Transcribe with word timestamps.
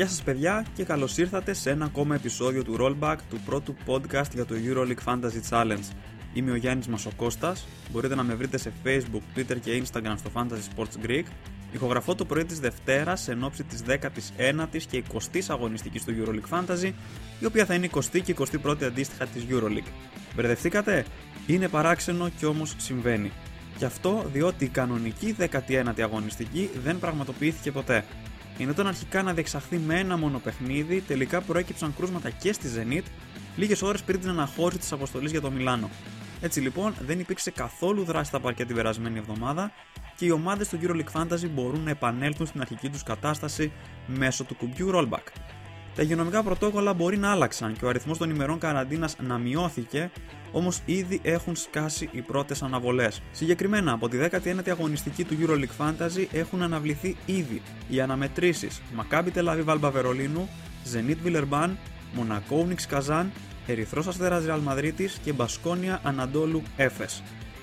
Γεια 0.00 0.08
σας 0.08 0.22
παιδιά 0.22 0.66
και 0.74 0.84
καλώς 0.84 1.16
ήρθατε 1.16 1.52
σε 1.52 1.70
ένα 1.70 1.84
ακόμα 1.84 2.14
επεισόδιο 2.14 2.64
του 2.64 2.76
Rollback 2.80 3.16
του 3.30 3.40
πρώτου 3.44 3.74
podcast 3.86 4.30
για 4.34 4.44
το 4.44 4.54
EuroLeague 4.64 5.04
Fantasy 5.04 5.50
Challenge. 5.50 5.92
Είμαι 6.32 6.50
ο 6.50 6.54
Γιάννης 6.54 6.86
Μασοκώστας, 6.86 7.66
μπορείτε 7.90 8.14
να 8.14 8.22
με 8.22 8.34
βρείτε 8.34 8.58
σε 8.58 8.72
Facebook, 8.84 9.38
Twitter 9.38 9.56
και 9.60 9.82
Instagram 9.82 10.14
στο 10.16 10.30
Fantasy 10.34 10.76
Sports 10.76 11.06
Greek. 11.06 11.24
Ηχογραφώ 11.72 12.14
το 12.14 12.24
πρωί 12.24 12.44
της 12.44 12.60
Δευτέρας 12.60 13.28
εν 13.28 13.44
ώψη 13.44 13.64
της 13.64 13.82
19ης 13.86 14.82
και 14.90 15.02
20ης 15.12 15.44
αγωνιστικής 15.48 16.04
του 16.04 16.14
EuroLeague 16.18 16.58
Fantasy, 16.58 16.92
η 17.40 17.44
οποία 17.46 17.64
θα 17.64 17.74
είναι 17.74 17.88
20η 17.92 18.20
και 18.22 18.34
21η 18.38 18.84
αντίστοιχα 18.84 19.26
της 19.26 19.46
EuroLeague. 19.50 19.92
Μπερδευτήκατε; 20.34 21.04
Είναι 21.46 21.68
παράξενο 21.68 22.30
και 22.38 22.46
όμως 22.46 22.74
συμβαίνει. 22.76 23.30
Γι' 23.78 23.84
αυτό 23.84 24.24
διότι 24.32 24.64
η 24.64 24.68
κανονική 24.68 25.36
19η 25.38 26.00
αγωνιστική 26.00 26.70
δεν 26.84 26.98
πραγματοποιήθηκε 26.98 27.72
ποτέ. 27.72 28.04
Γινόταν 28.60 28.86
αρχικά 28.86 29.22
να 29.22 29.32
διεξαχθεί 29.32 29.78
με 29.78 29.98
ένα 29.98 30.16
μόνο 30.16 30.38
παιχνίδι, 30.38 31.00
τελικά 31.00 31.40
προέκυψαν 31.40 31.94
κρούσματα 31.96 32.30
και 32.30 32.52
στη 32.52 32.68
Zenit, 32.76 33.04
λίγες 33.56 33.82
ώρες 33.82 34.02
πριν 34.02 34.20
την 34.20 34.28
αναχώρηση 34.28 34.78
της 34.78 34.92
αποστολής 34.92 35.30
για 35.30 35.40
το 35.40 35.50
Μιλάνο. 35.50 35.90
Έτσι 36.40 36.60
λοιπόν 36.60 36.94
δεν 37.00 37.20
υπήρξε 37.20 37.50
καθόλου 37.50 38.04
δράση 38.04 38.28
στα 38.28 38.40
παρκέ 38.40 38.64
την 38.64 38.76
περασμένη 38.76 39.18
εβδομάδα 39.18 39.72
και 40.16 40.24
οι 40.24 40.30
ομάδες 40.30 40.68
του 40.68 40.78
EuroLeague 40.82 41.20
Fantasy 41.20 41.50
μπορούν 41.50 41.80
να 41.80 41.90
επανέλθουν 41.90 42.46
στην 42.46 42.60
αρχική 42.60 42.88
τους 42.88 43.02
κατάσταση 43.02 43.72
μέσω 44.06 44.44
του 44.44 44.54
κουμπιού 44.54 44.90
rollback. 44.94 45.24
Τα 46.00 46.06
υγειονομικά 46.06 46.42
πρωτόκολλα 46.42 46.92
μπορεί 46.94 47.18
να 47.18 47.30
άλλαξαν 47.30 47.72
και 47.72 47.84
ο 47.84 47.88
αριθμός 47.88 48.18
των 48.18 48.30
ημερών 48.30 48.58
καραντίνας 48.58 49.16
να 49.20 49.38
μειώθηκε, 49.38 50.10
όμως 50.52 50.80
ήδη 50.84 51.20
έχουν 51.22 51.56
σκάσει 51.56 52.08
οι 52.12 52.20
πρώτες 52.20 52.62
αναβολές. 52.62 53.22
Συγκεκριμένα, 53.32 53.92
από 53.92 54.08
τη 54.08 54.18
19η 54.20 54.68
αγωνιστική 54.70 55.24
του 55.24 55.36
EuroLeague 55.40 55.84
Fantasy 55.84 56.26
έχουν 56.32 56.62
αναβληθεί 56.62 57.16
ήδη 57.26 57.62
οι 57.88 58.00
αναμετρήσεις 58.00 58.82
Maccabi 58.96 59.28
Tel 59.34 59.44
Aviv 59.44 59.64
Alba 59.64 59.92
Verolinu, 59.92 60.46
Zenit 60.92 61.16
Villeurbanne, 61.26 61.70
Monaco 62.16 62.68
Nix 62.68 62.98
Kazan, 62.98 63.24
Ερυθρός 63.66 64.06
Αστέρας 64.06 64.44
Real 64.46 64.72
Madrid 64.72 65.08
και 65.24 65.32
Μπασκόνια 65.32 66.00
Αναντόλου 66.02 66.62
Έφες. 66.76 67.22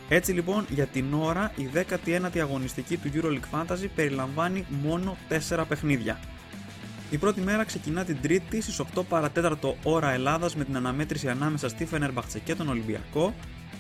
Έτσι 0.10 0.32
λοιπόν 0.32 0.66
για 0.70 0.86
την 0.86 1.14
ώρα 1.14 1.52
η 1.56 1.70
19η 1.74 2.40
αγωνιστική 2.40 2.98
του 2.98 3.10
EuroLeague 3.14 3.60
Fantasy 3.60 3.88
περιλαμβάνει 3.96 4.66
μόνο 4.84 5.18
4 5.50 5.64
παιχνίδια. 5.68 6.20
Η 7.12 7.18
πρώτη 7.18 7.42
μέρα 7.42 7.64
ξεκινά 7.64 8.04
την 8.04 8.22
Τρίτη 8.22 8.62
στις 8.62 8.82
8 8.96 9.04
παρατέταρτο 9.10 9.78
ώρα 9.84 10.12
Ελλάδας 10.12 10.56
με 10.56 10.64
την 10.64 10.76
αναμέτρηση 10.76 11.30
ανάμεσα 11.30 11.70
στη 11.70 11.86
Φενέρμπαχτσε 11.86 12.40
και 12.40 12.56
τον 12.56 12.70
Ολυμπιακό. 12.70 13.34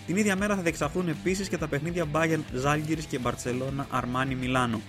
Την 0.05 0.17
ίδια 0.17 0.35
μέρα 0.35 0.55
θα 0.55 0.61
διεξαχθούν 0.61 1.07
επίσης 1.07 1.49
και 1.49 1.57
τα 1.57 1.67
παιχνίδια 1.67 2.05
Bayern 2.13 2.39
Ζάλγκυρη 2.53 3.03
και 3.05 3.19
Barcelona 3.23 3.85
Αρμάνι 3.89 4.35
Μιλάνο. 4.35 4.81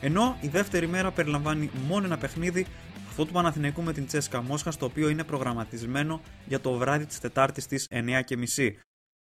Ενώ 0.00 0.38
η 0.40 0.48
δεύτερη 0.48 0.86
μέρα 0.86 1.10
περιλαμβάνει 1.10 1.70
μόνο 1.86 2.04
ένα 2.04 2.18
παιχνίδι, 2.18 2.66
αυτό 3.08 3.24
του 3.24 3.32
Παναθηναϊκού 3.32 3.82
με 3.82 3.92
την 3.92 4.06
Τσέσκα 4.06 4.42
Μόσχας, 4.42 4.76
το 4.76 4.84
οποίο 4.84 5.08
είναι 5.08 5.24
προγραμματισμένο 5.24 6.20
για 6.46 6.60
το 6.60 6.72
βράδυ 6.72 7.06
της 7.06 7.20
Τετάρτης 7.20 7.64
στις 7.64 7.86
9.30. 7.90 8.72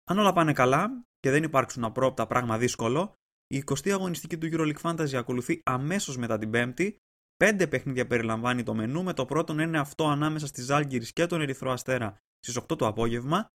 Αν 0.04 0.18
όλα 0.18 0.32
πάνε 0.32 0.52
καλά 0.52 1.04
και 1.20 1.30
δεν 1.30 1.42
υπάρξουν 1.42 1.84
απρόπτα 1.84 2.26
πράγμα 2.26 2.58
δύσκολο, 2.58 3.14
η 3.46 3.64
20η 3.66 3.90
αγωνιστική 3.90 4.38
του 4.38 4.48
EuroLeague 4.52 4.90
Fantasy 4.90 5.14
ακολουθεί 5.14 5.60
αμέσως 5.64 6.16
μετά 6.16 6.38
την 6.38 6.50
Πέμπτη 6.50 6.96
Πέντε 7.44 7.66
παιχνίδια 7.66 8.06
περιλαμβάνει 8.06 8.62
το 8.62 8.74
μενού, 8.74 9.02
με 9.02 9.12
το 9.12 9.24
πρώτο 9.24 9.52
να 9.52 9.62
είναι 9.62 9.78
αυτό 9.78 10.08
ανάμεσα 10.08 10.46
στη 10.46 10.62
Ζάλγκυρη 10.62 11.12
και 11.12 11.26
τον 11.26 11.40
Ερυθρό 11.40 11.72
Αστέρα 11.72 12.20
στις 12.38 12.56
8 12.56 12.76
το 12.78 12.86
απόγευμα. 12.86 13.48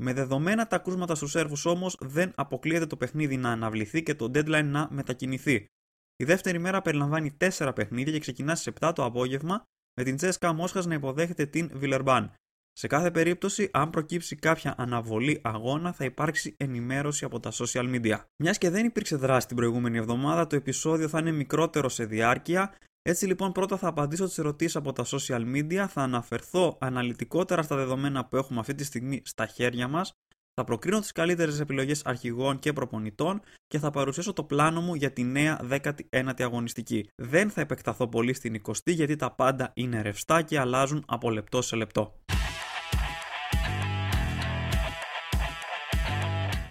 Με 0.00 0.12
δεδομένα 0.12 0.66
τα 0.66 0.78
κρούσματα 0.78 1.14
στους 1.14 1.30
Σέρβους 1.30 1.64
όμως, 1.64 1.96
δεν 2.00 2.32
αποκλείεται 2.34 2.86
το 2.86 2.96
παιχνίδι 2.96 3.36
να 3.36 3.50
αναβληθεί 3.50 4.02
και 4.02 4.14
το 4.14 4.24
deadline 4.24 4.64
να 4.64 4.88
μετακινηθεί. 4.90 5.66
Η 6.16 6.24
δεύτερη 6.24 6.58
μέρα 6.58 6.82
περιλαμβάνει 6.82 7.36
4 7.36 7.72
παιχνίδια 7.74 8.12
και 8.12 8.18
ξεκινά 8.18 8.54
στις 8.54 8.72
7 8.80 8.92
το 8.94 9.04
απόγευμα, 9.04 9.62
με 9.94 10.04
την 10.04 10.16
Τσέσκα 10.16 10.52
Μόσχας 10.52 10.86
να 10.86 10.94
υποδέχεται 10.94 11.46
την 11.46 11.70
Βιλερμπάν. 11.74 12.34
Σε 12.72 12.86
κάθε 12.86 13.10
περίπτωση, 13.10 13.70
αν 13.72 13.90
προκύψει 13.90 14.36
κάποια 14.36 14.74
αναβολή 14.78 15.40
αγώνα, 15.44 15.92
θα 15.92 16.04
υπάρξει 16.04 16.54
ενημέρωση 16.56 17.24
από 17.24 17.40
τα 17.40 17.50
social 17.52 17.94
media. 17.94 18.24
Μιας 18.42 18.58
και 18.58 18.70
δεν 18.70 18.84
υπήρξε 18.84 19.16
δράση 19.16 19.46
την 19.46 19.56
προηγούμενη 19.56 19.98
εβδομάδα, 19.98 20.46
το 20.46 20.56
επεισόδιο 20.56 21.08
θα 21.08 21.18
είναι 21.18 21.32
μικρότερο 21.32 21.88
σε 21.88 22.04
διάρκεια 22.04 22.74
έτσι 23.06 23.26
λοιπόν 23.26 23.52
πρώτα 23.52 23.76
θα 23.76 23.88
απαντήσω 23.88 24.24
τις 24.24 24.38
ερωτήσεις 24.38 24.76
από 24.76 24.92
τα 24.92 25.04
social 25.06 25.40
media, 25.54 25.86
θα 25.88 26.02
αναφερθώ 26.02 26.76
αναλυτικότερα 26.80 27.62
στα 27.62 27.76
δεδομένα 27.76 28.24
που 28.24 28.36
έχουμε 28.36 28.60
αυτή 28.60 28.74
τη 28.74 28.84
στιγμή 28.84 29.22
στα 29.24 29.46
χέρια 29.46 29.88
μας, 29.88 30.12
θα 30.54 30.64
προκρίνω 30.64 31.00
τις 31.00 31.12
καλύτερες 31.12 31.60
επιλογές 31.60 32.02
αρχηγών 32.04 32.58
και 32.58 32.72
προπονητών 32.72 33.40
και 33.66 33.78
θα 33.78 33.90
παρουσιάσω 33.90 34.32
το 34.32 34.44
πλάνο 34.44 34.80
μου 34.80 34.94
για 34.94 35.12
τη 35.12 35.24
νέα 35.24 35.60
19η 35.70 36.42
αγωνιστική. 36.42 37.08
Δεν 37.14 37.50
θα 37.50 37.60
επεκταθώ 37.60 38.08
πολύ 38.08 38.32
στην 38.32 38.62
20η 38.66 38.92
γιατί 38.92 39.16
τα 39.16 39.30
πάντα 39.30 39.70
είναι 39.74 40.02
ρευστά 40.02 40.42
και 40.42 40.58
αλλάζουν 40.58 41.04
από 41.06 41.30
λεπτό 41.30 41.62
σε 41.62 41.76
λεπτό. 41.76 42.20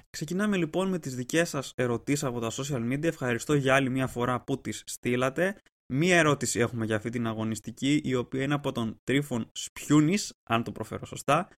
Ξεκινάμε 0.09 0.57
λοιπόν 0.57 0.89
με 0.89 0.99
τις 0.99 1.15
δικές 1.15 1.49
σας 1.49 1.73
ερωτήσεις 1.75 2.23
από 2.23 2.39
τα 2.39 2.51
social 2.51 2.91
media. 2.91 3.03
Ευχαριστώ 3.03 3.53
για 3.53 3.75
άλλη 3.75 3.89
μια 3.89 4.07
φορά 4.07 4.41
που 4.41 4.61
τις 4.61 4.83
στείλατε. 4.85 5.55
Μία 5.95 6.17
ερώτηση 6.17 6.59
έχουμε 6.59 6.85
για 6.85 6.95
αυτή 6.95 7.09
την 7.09 7.27
αγωνιστική, 7.27 8.01
η 8.03 8.15
οποία 8.15 8.43
είναι 8.43 8.53
από 8.53 8.71
τον 8.71 8.99
Τρίφων 9.03 9.49
Σπιούνης, 9.51 10.33
αν 10.43 10.63
το 10.63 10.71
προφέρω 10.71 11.05
σωστά. 11.05 11.49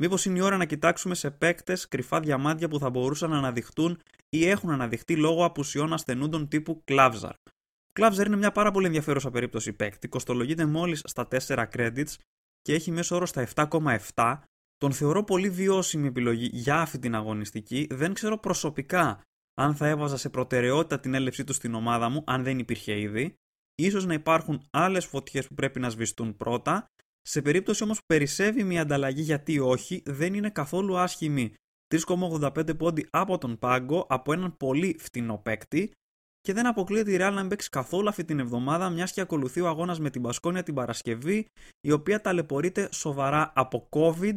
Μήπως 0.00 0.24
είναι 0.24 0.38
η 0.38 0.40
ώρα 0.40 0.56
να 0.56 0.64
κοιτάξουμε 0.64 1.14
σε 1.14 1.30
παίκτες 1.30 1.88
κρυφά 1.88 2.20
διαμάντια 2.20 2.68
που 2.68 2.78
θα 2.78 2.90
μπορούσαν 2.90 3.30
να 3.30 3.38
αναδειχτούν 3.38 4.00
ή 4.28 4.46
έχουν 4.48 4.70
αναδειχτεί 4.70 5.16
λόγω 5.16 5.44
απουσιών 5.44 5.92
ασθενούντων 5.92 6.48
τύπου 6.48 6.82
Κλάβζαρ. 6.84 7.30
Ο 7.30 7.92
Κλάβζαρ 7.92 8.26
είναι 8.26 8.36
μια 8.36 8.52
πάρα 8.52 8.70
πολύ 8.70 8.86
ενδιαφέρουσα 8.86 9.30
περίπτωση 9.30 9.72
παίκτη, 9.72 10.08
κοστολογείται 10.08 10.66
μόλις 10.66 11.02
στα 11.04 11.28
4 11.46 11.66
credits 11.76 12.14
και 12.62 12.74
έχει 12.74 12.90
μέσο 12.90 13.16
όρο 13.16 13.26
στα 13.26 13.48
7,7. 13.54 14.38
Τον 14.76 14.92
θεωρώ 14.92 15.24
πολύ 15.24 15.50
βιώσιμη 15.50 16.06
επιλογή 16.06 16.50
για 16.52 16.80
αυτή 16.80 16.98
την 16.98 17.14
αγωνιστική. 17.14 17.86
Δεν 17.90 18.12
ξέρω 18.12 18.38
προσωπικά 18.38 19.20
αν 19.54 19.74
θα 19.74 19.86
έβαζα 19.86 20.16
σε 20.16 20.28
προτεραιότητα 20.28 21.00
την 21.00 21.14
έλευσή 21.14 21.44
του 21.44 21.52
στην 21.52 21.74
ομάδα 21.74 22.08
μου, 22.08 22.22
αν 22.26 22.42
δεν 22.42 22.58
υπήρχε 22.58 23.00
ήδη. 23.00 23.36
Ίσως 23.82 24.06
να 24.06 24.14
υπάρχουν 24.14 24.66
άλλες 24.70 25.04
φωτιές 25.06 25.46
που 25.46 25.54
πρέπει 25.54 25.80
να 25.80 25.90
σβηστούν 25.90 26.36
πρώτα. 26.36 26.90
Σε 27.22 27.42
περίπτωση 27.42 27.82
όμως 27.82 27.98
που 27.98 28.04
περισσεύει 28.06 28.64
μια 28.64 28.82
ανταλλαγή 28.82 29.22
γιατί 29.22 29.58
όχι, 29.58 30.02
δεν 30.04 30.34
είναι 30.34 30.50
καθόλου 30.50 30.98
άσχημη 30.98 31.54
3,85 31.94 32.78
πόντι 32.78 33.06
από 33.10 33.38
τον 33.38 33.58
πάγκο 33.58 34.06
από 34.08 34.32
έναν 34.32 34.56
πολύ 34.56 34.96
φτηνό 34.98 35.38
παίκτη 35.38 35.92
και 36.40 36.52
δεν 36.52 36.66
αποκλείεται 36.66 37.12
η 37.12 37.16
Real 37.16 37.32
να 37.32 37.40
μην 37.40 37.48
παίξει 37.48 37.68
καθόλου 37.68 38.08
αυτή 38.08 38.24
την 38.24 38.38
εβδομάδα, 38.38 38.90
μιας 38.90 39.12
και 39.12 39.20
ακολουθεί 39.20 39.60
ο 39.60 39.68
αγώνας 39.68 40.00
με 40.00 40.10
την 40.10 40.22
Πασκόνια 40.22 40.62
την 40.62 40.74
Παρασκευή, 40.74 41.46
η 41.80 41.92
οποία 41.92 42.20
ταλαιπωρείται 42.20 42.88
σοβαρά 42.92 43.52
από 43.54 43.88
COVID. 43.90 44.34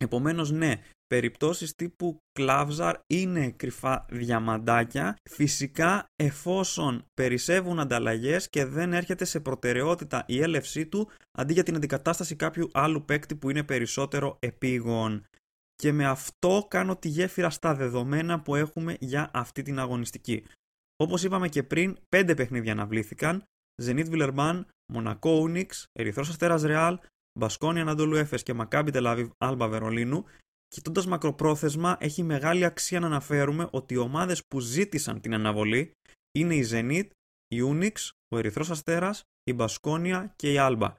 Επομένως, 0.00 0.50
ναι, 0.50 0.82
περιπτώσεις 1.06 1.74
τύπου 1.74 2.18
κλάβζαρ 2.32 2.96
είναι 3.06 3.50
κρυφά 3.50 4.06
διαμαντάκια 4.10 5.16
φυσικά 5.30 6.04
εφόσον 6.16 7.04
περισσεύουν 7.14 7.80
ανταλλαγές 7.80 8.48
και 8.48 8.64
δεν 8.64 8.92
έρχεται 8.92 9.24
σε 9.24 9.40
προτεραιότητα 9.40 10.24
η 10.26 10.42
έλευσή 10.42 10.86
του 10.86 11.08
αντί 11.38 11.52
για 11.52 11.62
την 11.62 11.76
αντικατάσταση 11.76 12.36
κάποιου 12.36 12.68
άλλου 12.72 13.04
παίκτη 13.04 13.36
που 13.36 13.50
είναι 13.50 13.62
περισσότερο 13.62 14.36
επίγον. 14.38 15.24
Και 15.74 15.92
με 15.92 16.06
αυτό 16.06 16.66
κάνω 16.70 16.96
τη 16.96 17.08
γέφυρα 17.08 17.50
στα 17.50 17.74
δεδομένα 17.74 18.40
που 18.40 18.54
έχουμε 18.54 18.96
για 19.00 19.30
αυτή 19.32 19.62
την 19.62 19.78
αγωνιστική. 19.78 20.44
Όπως 20.96 21.24
είπαμε 21.24 21.48
και 21.48 21.62
πριν, 21.62 21.96
πέντε 22.08 22.34
παιχνίδια 22.34 22.72
αναβλήθηκαν. 22.72 23.44
Zenit 23.82 24.08
Villeurbanne, 24.10 24.64
Monaco 24.92 25.42
Unix, 25.42 25.66
Ερυθρός 25.92 26.28
Αστέρας 26.28 26.62
Real, 26.66 26.96
Μπασκόνια 27.38 27.82
Ανατολού 27.82 28.16
Έφες 28.16 28.42
και 28.42 28.54
Maccabi 28.56 28.92
Tel 28.92 29.04
Aviv 29.04 29.28
Alba 29.38 29.66
Βερολίνου 29.70 30.24
Κοιτώντας 30.68 31.06
μακροπρόθεσμα, 31.06 31.96
έχει 32.00 32.22
μεγάλη 32.22 32.64
αξία 32.64 33.00
να 33.00 33.06
αναφέρουμε 33.06 33.68
ότι 33.70 33.94
οι 33.94 33.96
ομάδες 33.96 34.46
που 34.46 34.60
ζήτησαν 34.60 35.20
την 35.20 35.34
αναβολή 35.34 35.92
είναι 36.32 36.54
η 36.54 36.68
Zenit, 36.70 37.06
η 37.48 37.58
Unix, 37.64 37.92
ο 38.28 38.38
Ερυθρός 38.38 38.70
Αστέρας, 38.70 39.22
η 39.44 39.52
Μπασκόνια 39.52 40.32
και 40.36 40.52
η 40.52 40.56
Alba. 40.58 40.94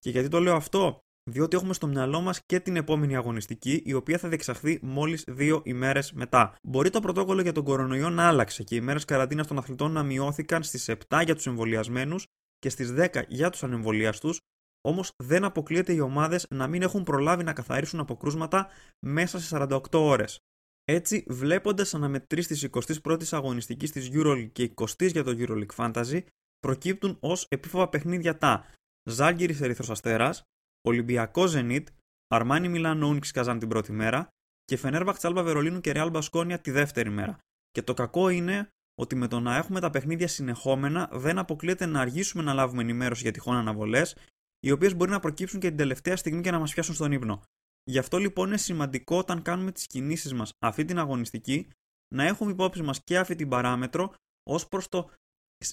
Και 0.00 0.10
γιατί 0.10 0.28
το 0.28 0.40
λέω 0.40 0.54
αυτό, 0.54 0.98
διότι 1.30 1.56
έχουμε 1.56 1.74
στο 1.74 1.86
μυαλό 1.86 2.20
μας 2.20 2.40
και 2.44 2.60
την 2.60 2.76
επόμενη 2.76 3.16
αγωνιστική, 3.16 3.82
η 3.84 3.92
οποία 3.92 4.18
θα 4.18 4.28
διεξαχθεί 4.28 4.78
μόλις 4.82 5.24
δύο 5.28 5.62
ημέρες 5.64 6.12
μετά. 6.12 6.54
Μπορεί 6.62 6.90
το 6.90 7.00
πρωτόκολλο 7.00 7.42
για 7.42 7.52
τον 7.52 7.64
κορονοϊό 7.64 8.10
να 8.10 8.28
άλλαξε 8.28 8.62
και 8.62 8.74
οι 8.74 8.78
ημέρε 8.80 8.98
καραντίνας 9.06 9.46
των 9.46 9.58
αθλητών 9.58 9.92
να 9.92 10.02
μειώθηκαν 10.02 10.62
στις 10.62 10.88
7 10.88 11.22
για 11.24 11.34
τους 11.34 11.46
εμβολιασμένους 11.46 12.26
και 12.58 12.68
στις 12.68 12.92
10 12.92 13.24
για 13.28 13.50
τους 13.50 13.62
ανεμβολιαστούς, 13.62 14.40
Όμως 14.88 15.12
δεν 15.16 15.44
αποκλείεται 15.44 15.92
οι 15.92 16.00
ομάδες 16.00 16.46
να 16.50 16.66
μην 16.66 16.82
έχουν 16.82 17.02
προλάβει 17.02 17.44
να 17.44 17.52
καθαρίσουν 17.52 18.00
από 18.00 18.16
κρούσματα 18.16 18.68
μέσα 19.06 19.38
σε 19.38 19.56
48 19.56 19.78
ώρες. 19.92 20.38
Έτσι, 20.84 21.24
βλέποντας 21.28 21.94
αναμετρήσεις 21.94 22.46
της 22.46 22.98
21η 23.02 23.24
αγωνιστικής 23.30 23.90
της 23.90 24.10
EuroLeague 24.12 24.48
και 24.52 24.72
20η 24.74 25.10
για 25.10 25.24
το 25.24 25.34
EuroLeague 25.38 25.74
Fantasy, 25.76 26.20
προκύπτουν 26.58 27.16
ως 27.20 27.46
επίφοβα 27.48 27.88
παιχνίδια 27.88 28.38
τα 28.38 28.64
Ζάλγκυρη 29.10 29.58
Ερυθρός 29.60 29.90
Αστέρας, 29.90 30.42
Ολυμπιακό 30.88 31.44
Zenit, 31.54 31.84
Αρμάνι 32.28 32.68
Μιλάνο 32.68 33.06
Ούνιξ 33.06 33.30
Καζάν 33.30 33.58
την 33.58 33.68
πρώτη 33.68 33.92
μέρα 33.92 34.28
και 34.64 34.76
Φενέρβαχτ 34.76 35.24
Άλμπα 35.24 35.42
Βερολίνου 35.42 35.80
και 35.80 35.92
Ρεάλ 35.92 36.10
Μπασκόνια 36.10 36.58
τη 36.58 36.70
δεύτερη 36.70 37.10
μέρα. 37.10 37.38
Και 37.70 37.82
το 37.82 37.94
κακό 37.94 38.28
είναι 38.28 38.68
ότι 38.94 39.14
με 39.14 39.28
το 39.28 39.40
να 39.40 39.56
έχουμε 39.56 39.80
τα 39.80 39.90
παιχνίδια 39.90 40.28
συνεχόμενα 40.28 41.08
δεν 41.12 41.38
αποκλείεται 41.38 41.86
να 41.86 42.00
αργήσουμε 42.00 42.42
να 42.42 42.54
λάβουμε 42.54 42.82
ενημέρωση 42.82 43.22
για 43.22 43.32
τυχόν 43.32 43.56
αναβολές 43.56 44.16
οι 44.60 44.70
οποίες 44.70 44.96
μπορεί 44.96 45.10
να 45.10 45.20
προκύψουν 45.20 45.60
και 45.60 45.68
την 45.68 45.76
τελευταία 45.76 46.16
στιγμή 46.16 46.42
και 46.42 46.50
να 46.50 46.58
μας 46.58 46.72
πιάσουν 46.72 46.94
στον 46.94 47.12
ύπνο. 47.12 47.42
Γι' 47.84 47.98
αυτό 47.98 48.18
λοιπόν 48.18 48.46
είναι 48.46 48.56
σημαντικό 48.56 49.18
όταν 49.18 49.42
κάνουμε 49.42 49.72
τις 49.72 49.86
κινήσεις 49.86 50.32
μας 50.32 50.52
αυτή 50.58 50.84
την 50.84 50.98
αγωνιστική 50.98 51.68
να 52.14 52.24
έχουμε 52.24 52.50
υπόψη 52.50 52.82
μας 52.82 53.04
και 53.04 53.18
αυτή 53.18 53.34
την 53.34 53.48
παράμετρο 53.48 54.14
ως 54.42 54.68
προς 54.68 54.88
το 54.88 55.10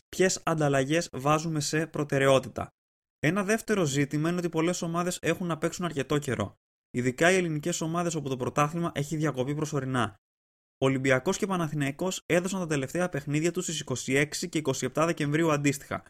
ποιες 0.09 0.41
ανταλλαγές 0.45 1.09
βάζουμε 1.11 1.59
σε 1.59 1.87
προτεραιότητα. 1.87 2.69
Ένα 3.19 3.43
δεύτερο 3.43 3.85
ζήτημα 3.85 4.29
είναι 4.29 4.37
ότι 4.37 4.49
πολλές 4.49 4.81
ομάδες 4.81 5.19
έχουν 5.21 5.47
να 5.47 5.57
παίξουν 5.57 5.85
αρκετό 5.85 6.17
καιρό. 6.17 6.55
Ειδικά 6.91 7.31
οι 7.31 7.35
ελληνικές 7.35 7.81
ομάδες 7.81 8.15
όπου 8.15 8.29
το 8.29 8.37
πρωτάθλημα 8.37 8.91
έχει 8.93 9.15
διακοπεί 9.15 9.55
προσωρινά. 9.55 10.15
Ολυμπιακός 10.77 11.37
και 11.37 11.47
Παναθηναϊκός 11.47 12.23
έδωσαν 12.25 12.59
τα 12.59 12.67
τελευταία 12.67 13.09
παιχνίδια 13.09 13.51
τους 13.51 13.63
στις 13.63 13.83
26 14.07 14.49
και 14.49 14.61
27 14.63 14.89
Δεκεμβρίου 14.93 15.51
αντίστοιχα. 15.51 16.03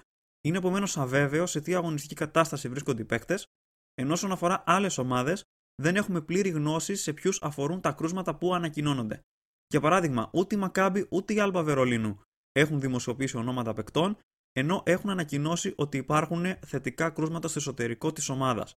Είναι 0.46 0.58
επομένως 0.58 0.98
αβέβαιος 0.98 1.52
σε 1.52 1.62
τι 1.62 1.76
αγωνιστική 1.76 2.16
κατάσταση 2.16 2.70
βρίσκονται 2.70 3.02
οι 3.02 3.06
παίκτες, 3.06 3.46
ενώ 3.94 4.14
όσον 4.14 4.32
αφορά 4.32 4.64
άλλες 4.66 4.98
ομάδες, 4.98 5.44
δεν 5.82 5.96
έχουμε 5.96 6.22
πλήρη 6.22 6.50
γνώση 6.50 6.96
σε 6.96 7.14
ποιους 7.14 7.42
αφορούν 7.42 7.82
τα 7.82 7.92
κρούσματα 7.92 8.36
που 8.36 8.54
ανακοινώνονται. 8.54 9.20
Για 9.68 9.80
παράδειγμα, 9.82 10.30
ούτε 10.34 10.56
η 10.56 10.58
Μακάμπη 10.58 11.08
ούτε 11.10 11.34
η 11.34 11.40
Άλμπα 11.40 11.64
Βερολίνου 11.64 12.22
έχουν 12.52 12.80
δημοσιοποιήσει 12.80 13.38
ονόματα 13.38 13.74
παικτών, 13.74 14.18
ενώ 14.52 14.84
έχουν 14.86 15.10
ανακοινώσει 15.10 15.74
ότι 15.78 15.98
υπάρχουν 15.98 16.46
θετικά 16.66 17.10
κρούσματα 17.10 17.48
στο 17.48 17.60
εσωτερικό 17.60 18.12
της 18.12 18.30
ομάδας. 18.30 18.74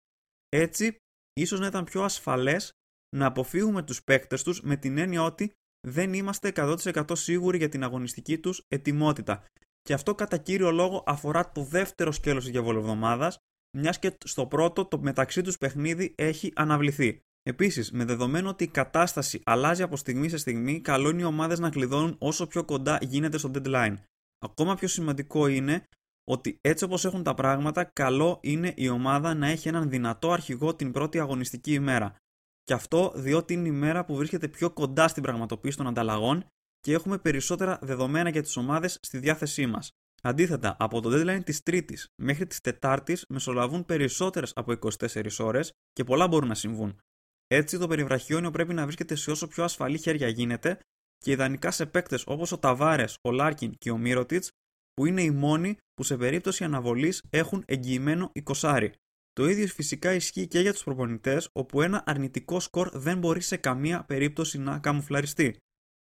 Έτσι, 0.49 0.97
ίσως 1.33 1.61
να 1.61 1.67
ήταν 1.67 1.85
πιο 1.85 2.03
ασφαλές 2.03 2.73
να 3.17 3.27
αποφύγουμε 3.27 3.83
τους 3.83 4.05
παίκτες 4.05 4.43
τους 4.43 4.61
με 4.61 4.77
την 4.77 4.99
έννοια 4.99 5.23
ότι 5.23 5.53
δεν 5.87 6.13
είμαστε 6.13 6.49
100% 6.49 7.17
σίγουροι 7.17 7.59
για 7.59 7.69
την 7.69 7.83
αγωνιστική 7.83 8.39
τους 8.39 8.63
ετοιμότητα. 8.69 9.45
Και 9.83 9.95
αυτό 9.95 10.15
κατά 10.15 10.37
κύριο 10.37 10.71
λόγο 10.71 11.03
αφορά 11.07 11.53
το 11.53 11.63
δεύτερο 11.63 12.13
σκέλος 12.13 12.43
της 12.43 12.53
διαβολοβδομάδας, 12.53 13.39
μιας 13.77 13.99
και 13.99 14.17
στο 14.25 14.47
πρώτο 14.47 14.85
το 14.85 14.99
μεταξύ 14.99 15.43
τους 15.43 15.59
παιχνίδι 15.59 16.15
έχει 16.17 16.53
αναβληθεί. 16.55 17.21
Επίσης, 17.43 17.93
με 17.93 18.05
δεδομένο 18.05 18.49
ότι 18.49 18.65
η 18.65 18.69
κατάσταση 18.69 19.41
αλλάζει 19.45 19.83
από 19.83 19.97
στιγμή 19.97 20.29
σε 20.29 20.37
στιγμή, 20.37 20.81
καλό 20.81 21.09
είναι 21.09 21.21
οι 21.21 21.25
ομάδες 21.25 21.59
να 21.59 21.71
κλειδώνουν 21.71 22.17
όσο 22.19 22.47
πιο 22.47 22.65
κοντά 22.65 22.99
γίνεται 23.03 23.39
στο 23.39 23.51
deadline. 23.55 23.95
Ακόμα 24.39 24.75
πιο 24.75 24.89
σημαντικό 24.89 25.47
είναι 25.47 25.85
ότι 26.25 26.59
έτσι 26.61 26.85
όπως 26.85 27.05
έχουν 27.05 27.23
τα 27.23 27.35
πράγματα, 27.35 27.85
καλό 27.85 28.39
είναι 28.43 28.73
η 28.77 28.89
ομάδα 28.89 29.35
να 29.35 29.47
έχει 29.47 29.69
έναν 29.69 29.91
δυνατό 29.91 30.33
αρχηγό 30.33 30.75
την 30.75 30.93
πρώτη 30.93 31.19
αγωνιστική 31.19 31.73
ημέρα. 31.73 32.17
Και 32.63 32.73
αυτό 32.75 33.13
διότι 33.15 33.55
είναι 33.55 33.69
η 33.69 33.73
μέρα 33.73 34.05
που 34.05 34.17
βρίσκεται 34.17 34.49
πιο 34.49 34.71
κοντά 34.71 35.09
στην 35.09 35.23
πραγματοποίηση 35.23 35.77
των 35.77 35.87
ανταλλαγών 35.87 36.45
και 36.89 36.95
έχουμε 36.95 37.19
περισσότερα 37.19 37.79
δεδομένα 37.83 38.29
για 38.29 38.43
τις 38.43 38.57
ομάδες 38.57 38.99
στη 39.03 39.19
διάθεσή 39.19 39.67
μας. 39.67 39.91
Αντίθετα, 40.23 40.77
από 40.79 41.01
το 41.01 41.11
deadline 41.13 41.45
της 41.45 41.63
Τρίτης 41.63 42.09
μέχρι 42.23 42.47
της 42.47 42.61
Τετάρτης 42.61 43.25
μεσολαβούν 43.29 43.85
περισσότερες 43.85 44.53
από 44.55 44.73
24 44.73 45.39
ώρες 45.39 45.73
και 45.93 46.05
πολλά 46.05 46.29
μπορούν 46.29 46.49
να 46.49 46.55
συμβούν. 46.55 46.99
Έτσι, 47.47 47.79
το 47.79 47.87
περιβραχιόνιο 47.87 48.51
πρέπει 48.51 48.75
να 48.75 48.85
βρίσκεται 48.85 49.15
σε 49.15 49.31
όσο 49.31 49.47
πιο 49.47 49.65
ασφαλή 49.65 49.99
χέρια 49.99 50.29
γίνεται 50.29 50.79
και 51.19 51.31
ιδανικά 51.31 51.71
σε 51.71 51.87
παίκτες 51.87 52.25
όπως 52.27 52.53
ο 52.53 52.59
Ταβάρες, 52.59 53.19
ο 53.23 53.31
Λάρκιν 53.31 53.75
και 53.79 53.91
ο 53.91 53.99
Μύρωτιτς, 53.99 54.51
που 54.95 55.07
είναι 55.07 55.23
οι 55.23 55.31
μόνοι 55.31 55.77
που 55.95 56.03
σε 56.03 56.17
περίπτωση 56.17 56.65
αναβολής 56.65 57.25
έχουν 57.31 57.63
εγγυημένο 57.67 58.33
20. 58.33 58.91
Το 59.33 59.49
ίδιο 59.49 59.67
φυσικά 59.67 60.15
ισχύει 60.15 60.47
και 60.47 60.61
για 60.61 60.73
τους 60.73 60.85
προπονητές, 60.85 61.49
όπου 61.53 61.83
ένα 61.83 62.03
αρνητικό 62.07 62.61
σκορ 62.61 62.91
δεν 62.99 63.19
μπορεί 63.19 63.41
σε 63.41 63.57
καμία 63.57 64.05
περίπτωση 64.05 64.59
να 64.59 64.79
καμουφλαριστεί. 64.79 65.57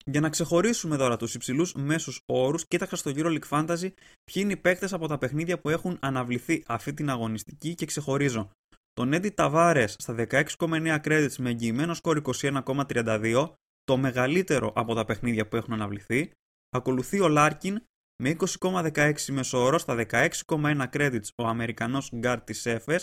Για 0.05 0.21
να 0.21 0.29
ξεχωρίσουμε 0.29 0.97
τώρα 0.97 1.17
τους 1.17 1.33
υψηλούς 1.35 1.73
μέσους 1.73 2.21
όρους, 2.25 2.67
κοίταξα 2.67 2.95
στο 2.95 3.11
EuroLeague 3.15 3.47
Fantasy 3.49 3.91
ποιοι 4.23 4.35
είναι 4.35 4.51
οι 4.51 4.57
παίκτες 4.57 4.93
από 4.93 5.07
τα 5.07 5.17
παιχνίδια 5.17 5.59
που 5.59 5.69
έχουν 5.69 5.97
αναβληθεί 6.01 6.63
αυτή 6.67 6.93
την 6.93 7.09
αγωνιστική 7.09 7.75
και 7.75 7.85
ξεχωρίζω. 7.85 8.51
Τον 8.93 9.11
Eddie 9.13 9.33
Tavares 9.35 9.89
στα 9.97 10.15
16,9 10.29 10.99
credits 11.03 11.35
με 11.37 11.49
εγγυημένο 11.49 11.93
σκορ 11.93 12.21
21,32, 12.39 13.49
το 13.83 13.97
μεγαλύτερο 13.97 14.71
από 14.75 14.93
τα 14.93 15.05
παιχνίδια 15.05 15.47
που 15.47 15.55
έχουν 15.55 15.73
αναβληθεί. 15.73 16.31
Ακολουθεί 16.69 17.19
ο 17.19 17.27
Larkin 17.29 17.75
με 18.23 18.35
20,16 18.59 19.13
μεσόωρο 19.31 19.77
στα 19.77 20.05
16,1 20.09 20.85
credits 20.93 21.27
ο 21.35 21.47
Αμερικανός 21.47 22.11
guard 22.23 22.39
της 22.43 22.63
Εφes. 22.65 22.99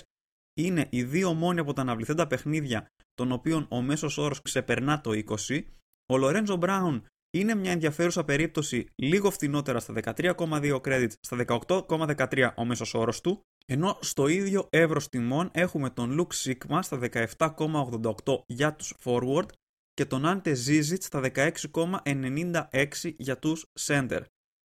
Είναι 0.55 0.87
οι 0.91 1.02
δύο 1.02 1.32
μόνοι 1.32 1.61
από 1.61 1.73
τα 1.73 1.81
αναβληθέντα 1.81 2.26
παιχνίδια 2.26 2.87
των 3.14 3.32
οποίων 3.32 3.67
ο 3.69 3.82
μέσος 3.82 4.19
όρος 4.19 4.43
ξεπερνά 4.43 5.00
το 5.00 5.11
20 5.49 5.62
ο 6.11 6.17
Λορέντζο 6.17 6.57
Μπράουν 6.57 7.07
είναι 7.31 7.55
μια 7.55 7.71
ενδιαφέρουσα 7.71 8.25
περίπτωση 8.25 8.87
λίγο 8.95 9.31
φτηνότερα 9.31 9.81
στα 9.81 9.95
13,2 10.05 10.81
credits, 10.81 11.12
στα 11.21 11.45
18,13 11.69 12.53
ο 12.57 12.65
μέσος 12.65 12.95
όρος 12.95 13.21
του, 13.21 13.41
ενώ 13.67 13.99
στο 14.01 14.29
ίδιο 14.29 14.69
εύρος 14.71 15.09
τιμών 15.09 15.51
έχουμε 15.53 15.91
τον 15.91 16.21
Luke 16.21 16.35
Sigma 16.35 16.79
στα 16.83 16.99
17,88 17.12 18.45
για 18.47 18.75
τους 18.75 18.95
forward 19.05 19.47
και 19.93 20.05
τον 20.05 20.23
Ante 20.27 20.55
Zizic 20.67 20.97
στα 20.99 21.21
16,96 21.35 23.15
για 23.17 23.39
τους 23.39 23.67
center. 23.81 24.21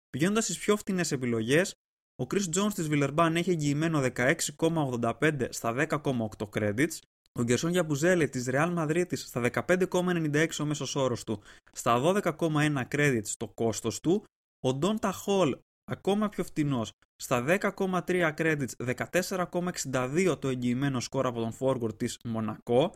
Πηγαίνοντας 0.09 0.43
στις 0.43 0.57
πιο 0.57 0.77
φτηνές 0.77 1.11
επιλογές, 1.11 1.73
ο 2.21 2.25
Chris 2.29 2.43
Jones 2.55 2.73
της 2.73 2.87
Villeurbanne 2.91 3.33
έχει 3.35 3.49
εγγυημένο 3.49 4.01
16,85 4.15 5.47
στα 5.49 5.73
10,8 5.73 6.49
credits, 6.53 6.97
ο 7.39 7.43
Γκερσόν 7.43 7.71
Γιαμπουζέλη 7.71 8.29
της 8.29 8.47
Real 8.51 8.77
Madrid 8.77 9.05
στα 9.17 9.49
15,96 9.67 10.47
ο 10.59 10.65
μέσος 10.65 10.95
όρος 10.95 11.23
του, 11.23 11.41
στα 11.71 12.01
12,1 12.03 12.83
credits 12.89 13.27
το 13.37 13.47
κόστος 13.47 13.99
του. 13.99 14.23
Ο 14.65 14.73
Ντόντα 14.73 15.11
Χολ 15.11 15.57
ακόμα 15.91 16.29
πιο 16.29 16.43
φτηνός 16.43 16.91
στα 17.15 17.45
10,3 17.47 18.33
credits, 18.37 18.95
14,62 18.95 20.37
το 20.39 20.47
εγγυημένο 20.47 20.99
σκορ 20.99 21.25
από 21.25 21.39
τον 21.39 21.53
forward 21.59 21.97
της 21.97 22.19
Μονακό. 22.23 22.95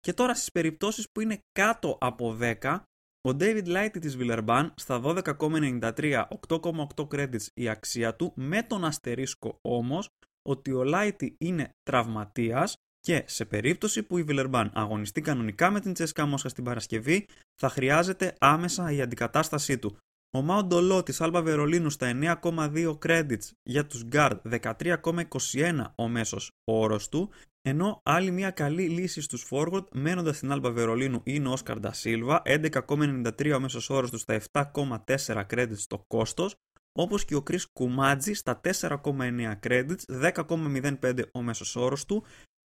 Και 0.00 0.12
τώρα 0.12 0.34
στις 0.34 0.50
περιπτώσεις 0.50 1.06
που 1.10 1.20
είναι 1.20 1.40
κάτω 1.52 1.98
από 2.00 2.36
10, 2.40 2.82
ο 3.28 3.36
David 3.40 3.66
Lighty 3.66 3.98
της 4.00 4.16
Villeurbanne 4.20 4.68
στα 4.74 5.00
12,93, 5.04 6.26
8,8 6.48 7.06
credits 7.10 7.46
η 7.54 7.68
αξία 7.68 8.16
του, 8.16 8.32
με 8.36 8.62
τον 8.62 8.84
αστερίσκο 8.84 9.58
όμως 9.60 10.08
ότι 10.48 10.72
ο 10.72 10.82
Lighty 10.86 11.28
είναι 11.38 11.70
τραυματίας 11.82 12.76
και 13.00 13.24
σε 13.26 13.44
περίπτωση 13.44 14.02
που 14.02 14.18
η 14.18 14.22
Βιλερμπάν 14.22 14.70
αγωνιστεί 14.74 15.20
κανονικά 15.20 15.70
με 15.70 15.80
την 15.80 15.92
Τσέσκα 15.92 16.26
Μόσχα 16.26 16.48
στην 16.48 16.64
Παρασκευή, 16.64 17.26
θα 17.54 17.68
χρειάζεται 17.68 18.34
άμεσα 18.38 18.92
η 18.92 19.00
αντικατάστασή 19.00 19.78
του. 19.78 19.96
Ο 20.32 20.42
Μάο 20.42 20.62
Ντολό 20.62 21.02
της 21.02 21.20
Άλμπα 21.20 21.42
Βερολίνου 21.42 21.90
στα 21.90 22.18
9,2 22.42 22.98
credits 23.06 23.50
για 23.62 23.86
τους 23.86 24.04
Guard 24.12 24.36
13,21 24.60 25.82
ο 25.94 26.08
μέσος 26.08 26.50
όρος 26.64 27.08
του, 27.08 27.30
ενώ 27.62 28.00
άλλη 28.02 28.30
μια 28.30 28.50
καλή 28.50 28.88
λύση 28.88 29.20
στους 29.20 29.46
forward 29.50 29.84
μένοντας 29.92 30.36
στην 30.36 30.52
Άλμπα 30.52 30.70
Βερολίνου 30.70 31.20
είναι 31.24 31.48
ο 31.48 31.52
Όσκαρ 31.52 31.80
Ντασίλβα, 31.80 32.42
11,93 32.44 33.54
ο 33.54 33.60
μέσος 33.60 33.90
όρος 33.90 34.10
του 34.10 34.18
στα 34.18 34.40
7,4 34.52 35.46
credits 35.50 35.82
το 35.86 36.04
κόστος, 36.06 36.54
όπως 36.92 37.24
και 37.24 37.34
ο 37.34 37.42
Chris 37.50 37.62
Κουμάτζη 37.72 38.34
στα 38.34 38.60
4,9 38.60 39.58
credits, 39.66 40.04
10,05 40.06 41.22
ο 41.32 41.42
μέσος 41.42 41.76
όρος 41.76 42.04
του, 42.04 42.24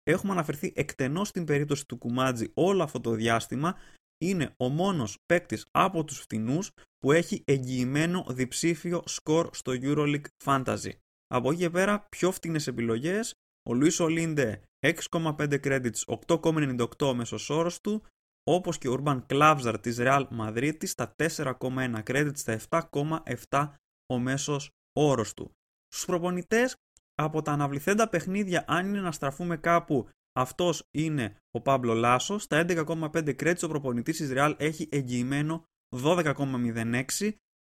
έχουμε 0.09 0.33
αναφερθεί 0.33 0.73
εκτενώς 0.77 1.29
στην 1.29 1.45
περίπτωση 1.45 1.87
του 1.87 1.99
Κουμάτζη 1.99 2.51
όλο 2.55 2.83
αυτό 2.83 3.01
το 3.01 3.11
διάστημα, 3.11 3.77
είναι 4.19 4.55
ο 4.57 4.69
μόνος 4.69 5.19
παίκτης 5.27 5.67
από 5.71 6.05
τους 6.05 6.19
φτηνούς 6.19 6.71
που 6.99 7.13
έχει 7.13 7.43
εγγυημένο 7.45 8.27
διψήφιο 8.29 9.03
σκορ 9.07 9.49
στο 9.53 9.73
EuroLeague 9.83 10.27
Fantasy. 10.45 10.91
Από 11.27 11.51
εκεί 11.51 11.61
και 11.61 11.71
πέρα 11.71 12.07
πιο 12.09 12.33
φτηνές 12.33 12.67
επιλογές, 12.67 13.35
ο 13.69 13.75
Λουίς 13.75 14.01
Ολίντε 14.01 14.63
6,5 14.87 15.61
credits, 15.61 16.19
8,98 16.27 17.15
μέσος 17.15 17.51
όρος 17.51 17.81
του, 17.81 18.03
όπως 18.45 18.79
και 18.79 18.89
ο 18.89 19.03
Urban 19.03 19.27
Klavzar 19.27 19.75
της 19.81 19.97
Real 20.01 20.27
Madrid 20.41 20.77
στα 20.87 21.15
4,1 21.17 22.03
credits, 22.03 22.39
στα 22.39 22.53
7,7 22.53 23.75
ο 24.13 24.19
μέσος 24.19 24.71
όρος 24.93 25.35
του. 25.35 25.53
Στους 25.89 26.05
προπονητές 26.05 26.77
από 27.23 27.43
τα 27.43 27.53
αναβληθέντα 27.53 28.09
παιχνίδια, 28.09 28.65
αν 28.67 28.87
είναι 28.87 29.01
να 29.01 29.13
στραφούμε 29.13 29.57
κάπου, 29.57 30.09
αυτός 30.33 30.89
είναι 30.91 31.37
ο 31.51 31.61
Πάμπλο 31.61 31.95
Λάσος. 31.95 32.43
Στα 32.43 32.65
11,5 32.69 33.35
credits 33.37 33.63
ο 33.63 33.69
προπονητής 33.69 34.17
της 34.17 34.33
Real 34.35 34.55
έχει 34.57 34.89
εγγυημένο 34.91 35.65
12,06 35.97 37.31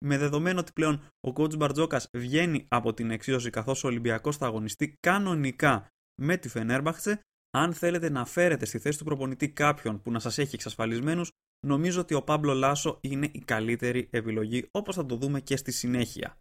με 0.05 0.19
δεδομένο 0.19 0.61
ότι 0.61 0.73
πλέον 0.73 0.95
ο 1.21 1.33
coach 1.35 1.57
Μπαρτζόκας 1.57 2.09
βγαίνει 2.13 2.67
από 2.69 2.95
την 2.95 3.11
εξίσωση 3.11 3.51
καθώς 3.51 3.85
ο 3.85 3.87
Ολυμπιακός 3.87 4.37
θα 4.37 4.47
αγωνιστεί 4.47 4.97
κανονικά 5.01 5.87
με 6.23 6.37
τη 6.37 6.49
Φενέρμπαχτσε. 6.49 7.21
Αν 7.51 7.75
θέλετε 7.75 8.11
να 8.11 8.25
φέρετε 8.25 8.65
στη 8.65 8.79
θέση 8.79 8.99
του 8.99 9.05
προπονητή 9.05 9.51
κάποιον 9.51 10.03
που 10.03 10.11
να 10.11 10.19
σας 10.19 10.39
έχει 10.39 10.55
εξασφαλισμένους, 10.55 11.31
νομίζω 11.67 12.01
ότι 12.01 12.15
ο 12.15 12.23
Πάμπλο 12.23 12.55
Λάσο 12.55 12.99
είναι 13.01 13.29
η 13.33 13.39
καλύτερη 13.39 14.09
επιλογή, 14.11 14.69
όπως 14.71 14.95
θα 14.95 15.07
το 15.07 15.17
δούμε 15.17 15.41
και 15.41 15.57
στη 15.57 15.73
συνέχεια. 15.73 16.39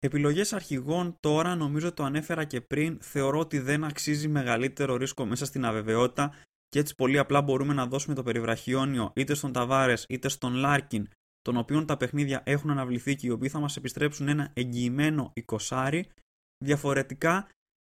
Επιλογές 0.00 0.52
αρχηγών 0.52 1.16
τώρα, 1.20 1.54
νομίζω 1.54 1.92
το 1.92 2.04
ανέφερα 2.04 2.44
και 2.44 2.60
πριν, 2.60 2.98
θεωρώ 3.00 3.38
ότι 3.38 3.58
δεν 3.58 3.84
αξίζει 3.84 4.28
μεγαλύτερο 4.28 4.96
ρίσκο 4.96 5.26
μέσα 5.26 5.44
στην 5.44 5.64
αβεβαιότητα 5.64 6.34
και 6.68 6.78
έτσι 6.78 6.94
πολύ 6.94 7.18
απλά 7.18 7.42
μπορούμε 7.42 7.74
να 7.74 7.86
δώσουμε 7.86 8.14
το 8.14 8.22
περιβραχιόνιο 8.22 9.12
είτε 9.14 9.34
στον 9.34 9.52
Ταβάρες 9.52 10.04
είτε 10.08 10.28
στον 10.28 10.54
Λάρκιν 10.54 11.08
των 11.42 11.56
οποίων 11.56 11.86
τα 11.86 11.96
παιχνίδια 11.96 12.42
έχουν 12.44 12.70
αναβληθεί 12.70 13.16
και 13.16 13.26
οι 13.26 13.30
οποίοι 13.30 13.48
θα 13.48 13.58
μας 13.58 13.76
επιστρέψουν 13.76 14.28
ένα 14.28 14.50
εγγυημένο 14.54 15.32
20. 15.70 16.02
Διαφορετικά, 16.64 17.48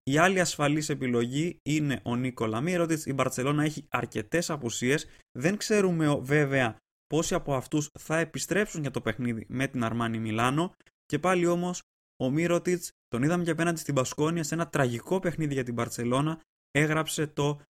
η 0.04 0.18
άλλη 0.18 0.40
ασφαλής 0.40 0.90
επιλογή 0.90 1.60
είναι 1.64 2.00
ο 2.04 2.16
Νίκολα 2.16 2.62
Μύρωτιτ. 2.62 3.06
Η 3.06 3.14
Μπαρσελόνα 3.14 3.64
έχει 3.64 3.86
αρκετές 3.90 4.50
απουσίες. 4.50 5.08
Δεν 5.32 5.58
ξέρουμε 5.58 6.20
βέβαια 6.22 6.78
πόσοι 7.08 7.34
από 7.34 7.56
αυτούς 7.56 7.90
θα 8.00 8.18
επιστρέψουν 8.18 8.82
για 8.82 8.92
το 8.92 9.02
παιχνίδι 9.02 9.46
με 9.50 9.68
την 9.68 9.84
Αρμάνι 9.84 10.20
Μιλάνο. 10.20 10.74
Και 11.06 11.20
πάλι 11.20 11.46
όμως 11.46 11.82
ο 12.18 12.30
Μύρωτιτς 12.30 12.92
τον 13.08 13.24
είδαμε 13.24 13.44
και 13.44 13.52
απέναντι 13.52 13.80
στην 13.80 13.96
Πασκόνια 13.96 14.44
σε 14.44 14.54
ένα 14.54 14.68
τραγικό 14.70 15.20
παιχνίδι 15.20 15.54
για 15.54 15.64
την 15.64 15.74
Μπαρσελόνα. 15.74 16.42
Έγραψε 16.72 17.28
το 17.28 17.62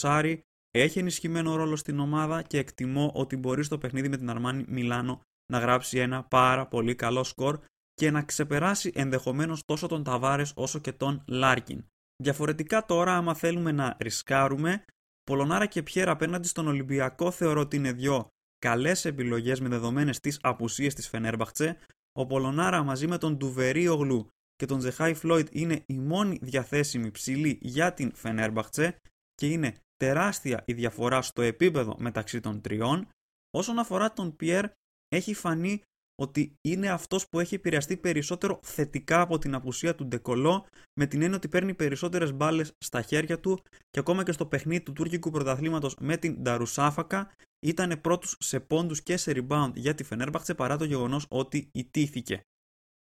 20 0.00 0.38
έχει 0.70 0.98
ενισχυμένο 0.98 1.56
ρόλο 1.56 1.76
στην 1.76 1.98
ομάδα 1.98 2.42
και 2.42 2.58
εκτιμώ 2.58 3.12
ότι 3.14 3.36
μπορεί 3.36 3.62
στο 3.62 3.78
παιχνίδι 3.78 4.08
με 4.08 4.16
την 4.16 4.30
Αρμάνι 4.30 4.64
Μιλάνο 4.68 5.20
να 5.52 5.58
γράψει 5.58 5.98
ένα 5.98 6.24
πάρα 6.24 6.66
πολύ 6.66 6.94
καλό 6.94 7.24
σκορ 7.24 7.60
και 7.94 8.10
να 8.10 8.22
ξεπεράσει 8.22 8.92
ενδεχομένως 8.94 9.64
τόσο 9.64 9.86
τον 9.86 10.02
Ταβάρες 10.02 10.52
όσο 10.56 10.78
και 10.78 10.92
τον 10.92 11.24
Λάρκιν. 11.26 11.84
Διαφορετικά 12.22 12.84
τώρα, 12.84 13.16
άμα 13.16 13.34
θέλουμε 13.34 13.72
να 13.72 13.96
ρισκάρουμε, 14.00 14.84
Πολονάρα 15.22 15.66
και 15.66 15.82
Πιέρ 15.82 16.10
απέναντι 16.10 16.48
στον 16.48 16.66
Ολυμπιακό 16.66 17.30
θεωρώ 17.30 17.60
ότι 17.60 17.76
είναι 17.76 17.92
δυο 17.92 18.28
καλές 18.58 19.04
επιλογές 19.04 19.60
με 19.60 19.68
δεδομένες 19.68 20.20
τις 20.20 20.38
απουσίες 20.42 20.94
της 20.94 21.08
Φενέρμπαχτσε. 21.08 21.78
Ο 22.12 22.26
Πολονάρα 22.26 22.82
μαζί 22.82 23.06
με 23.06 23.18
τον 23.18 23.36
Ντουβέριογλου 23.36 24.28
και 24.56 24.66
τον 24.66 24.80
Τζεχάιβ 24.80 25.14
Φλόιντ 25.14 25.48
είναι 25.50 25.82
οι 25.86 25.98
μόνοι 25.98 26.38
διαθέσιμοι 26.42 27.10
ψηλοί 27.10 27.58
για 27.60 27.94
την 27.94 28.14
Φενέρμπαχτσε 28.14 28.96
και 29.34 29.46
είναι 29.46 29.76
τεράστια 29.96 30.62
η 30.66 30.72
διαφορά 30.72 31.22
στο 31.22 31.42
επίπεδο 31.42 31.96
μεταξύ 31.98 32.40
των 32.40 32.60
τριών. 32.60 33.08
Όσον 33.50 33.78
αφορά 33.78 34.12
τον 34.12 34.36
Πιέρ, 34.36 34.64
έχει 35.08 35.34
φανεί 35.34 35.82
ότι 36.20 36.54
είναι 36.60 36.90
αυτός 36.90 37.28
που 37.28 37.40
έχει 37.40 37.54
επηρεαστεί 37.54 37.96
περισσότερο 37.96 38.60
θετικά 38.62 39.20
από 39.20 39.38
την 39.38 39.54
απουσία 39.54 39.94
του 39.94 40.06
Ντεκολό, 40.06 40.66
με 41.00 41.06
την 41.06 41.22
έννοια 41.22 41.36
ότι 41.36 41.48
παίρνει 41.48 41.74
περισσότερες 41.74 42.32
μπάλες 42.32 42.72
στα 42.78 43.02
χέρια 43.02 43.40
του 43.40 43.62
και 43.90 43.98
ακόμα 43.98 44.22
και 44.22 44.32
στο 44.32 44.46
παιχνίδι 44.46 44.82
του 44.82 44.92
τουρκικού 44.92 45.30
πρωταθλήματος 45.30 45.96
με 46.00 46.16
την 46.16 46.42
Νταρουσάφακα 46.42 47.30
ήταν 47.66 48.00
πρώτος 48.00 48.36
σε 48.38 48.60
πόντους 48.60 49.02
και 49.02 49.16
σε 49.16 49.32
rebound 49.34 49.70
για 49.74 49.94
τη 49.94 50.04
Φενέρμπαχτσε 50.04 50.54
παρά 50.54 50.76
το 50.76 50.84
γεγονός 50.84 51.26
ότι 51.28 51.68
ηττήθηκε. 51.72 52.40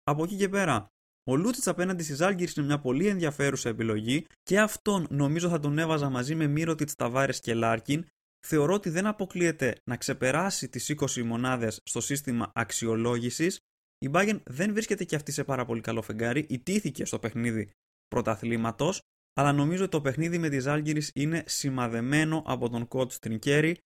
Από 0.02 0.24
εκεί 0.24 0.36
και 0.36 0.48
πέρα, 0.48 0.86
ο 1.30 1.36
Λούτσιτς 1.36 1.68
απέναντι 1.68 2.02
στη 2.02 2.14
Ζαλγκίρις 2.14 2.48
είναι 2.56 2.66
μια 2.66 2.80
πολύ 2.80 3.06
ενδιαφέρουσα 3.06 3.68
επιλογή 3.68 4.26
και 4.42 4.60
αυτόν 4.60 5.06
νομίζω 5.10 5.48
θα 5.48 5.58
τον 5.58 5.78
έβαζα 5.78 6.10
μαζί 6.10 6.34
με 6.34 6.46
Μίροτιτς 6.46 6.94
Ταβάρες 6.94 7.40
και 7.40 7.54
Λάρκιν. 7.54 8.06
Θεωρώ 8.46 8.74
ότι 8.74 8.90
δεν 8.90 9.06
αποκλείεται 9.06 9.76
να 9.84 9.96
ξεπεράσει 9.96 10.68
τις 10.68 10.94
20 10.96 11.22
μονάδες 11.22 11.80
στο 11.84 12.00
σύστημα 12.00 12.52
αξιολόγησης. 12.54 13.58
Η 13.98 14.10
Bayern 14.12 14.40
δεν 14.44 14.72
βρίσκεται 14.72 15.04
και 15.04 15.16
αυτή 15.16 15.32
σε 15.32 15.44
πάρα 15.44 15.64
πολύ 15.64 15.80
καλό 15.80 16.02
φεγγάρι. 16.02 16.46
Ιτήθηκε 16.48 17.04
στο 17.04 17.18
παιχνίδι 17.18 17.70
πρωταθλήματος, 18.08 19.00
αλλά 19.34 19.52
νομίζω 19.52 19.82
ότι 19.82 19.90
το 19.90 20.00
παιχνίδι 20.00 20.38
με 20.38 20.48
τη 20.48 20.60
Ζάλγκη 20.60 21.02
είναι 21.14 21.42
σημαδεμένο 21.46 22.42
από 22.46 22.68
τον 22.68 22.88
coach 22.88 23.12
Τρινκέρι 23.12 23.76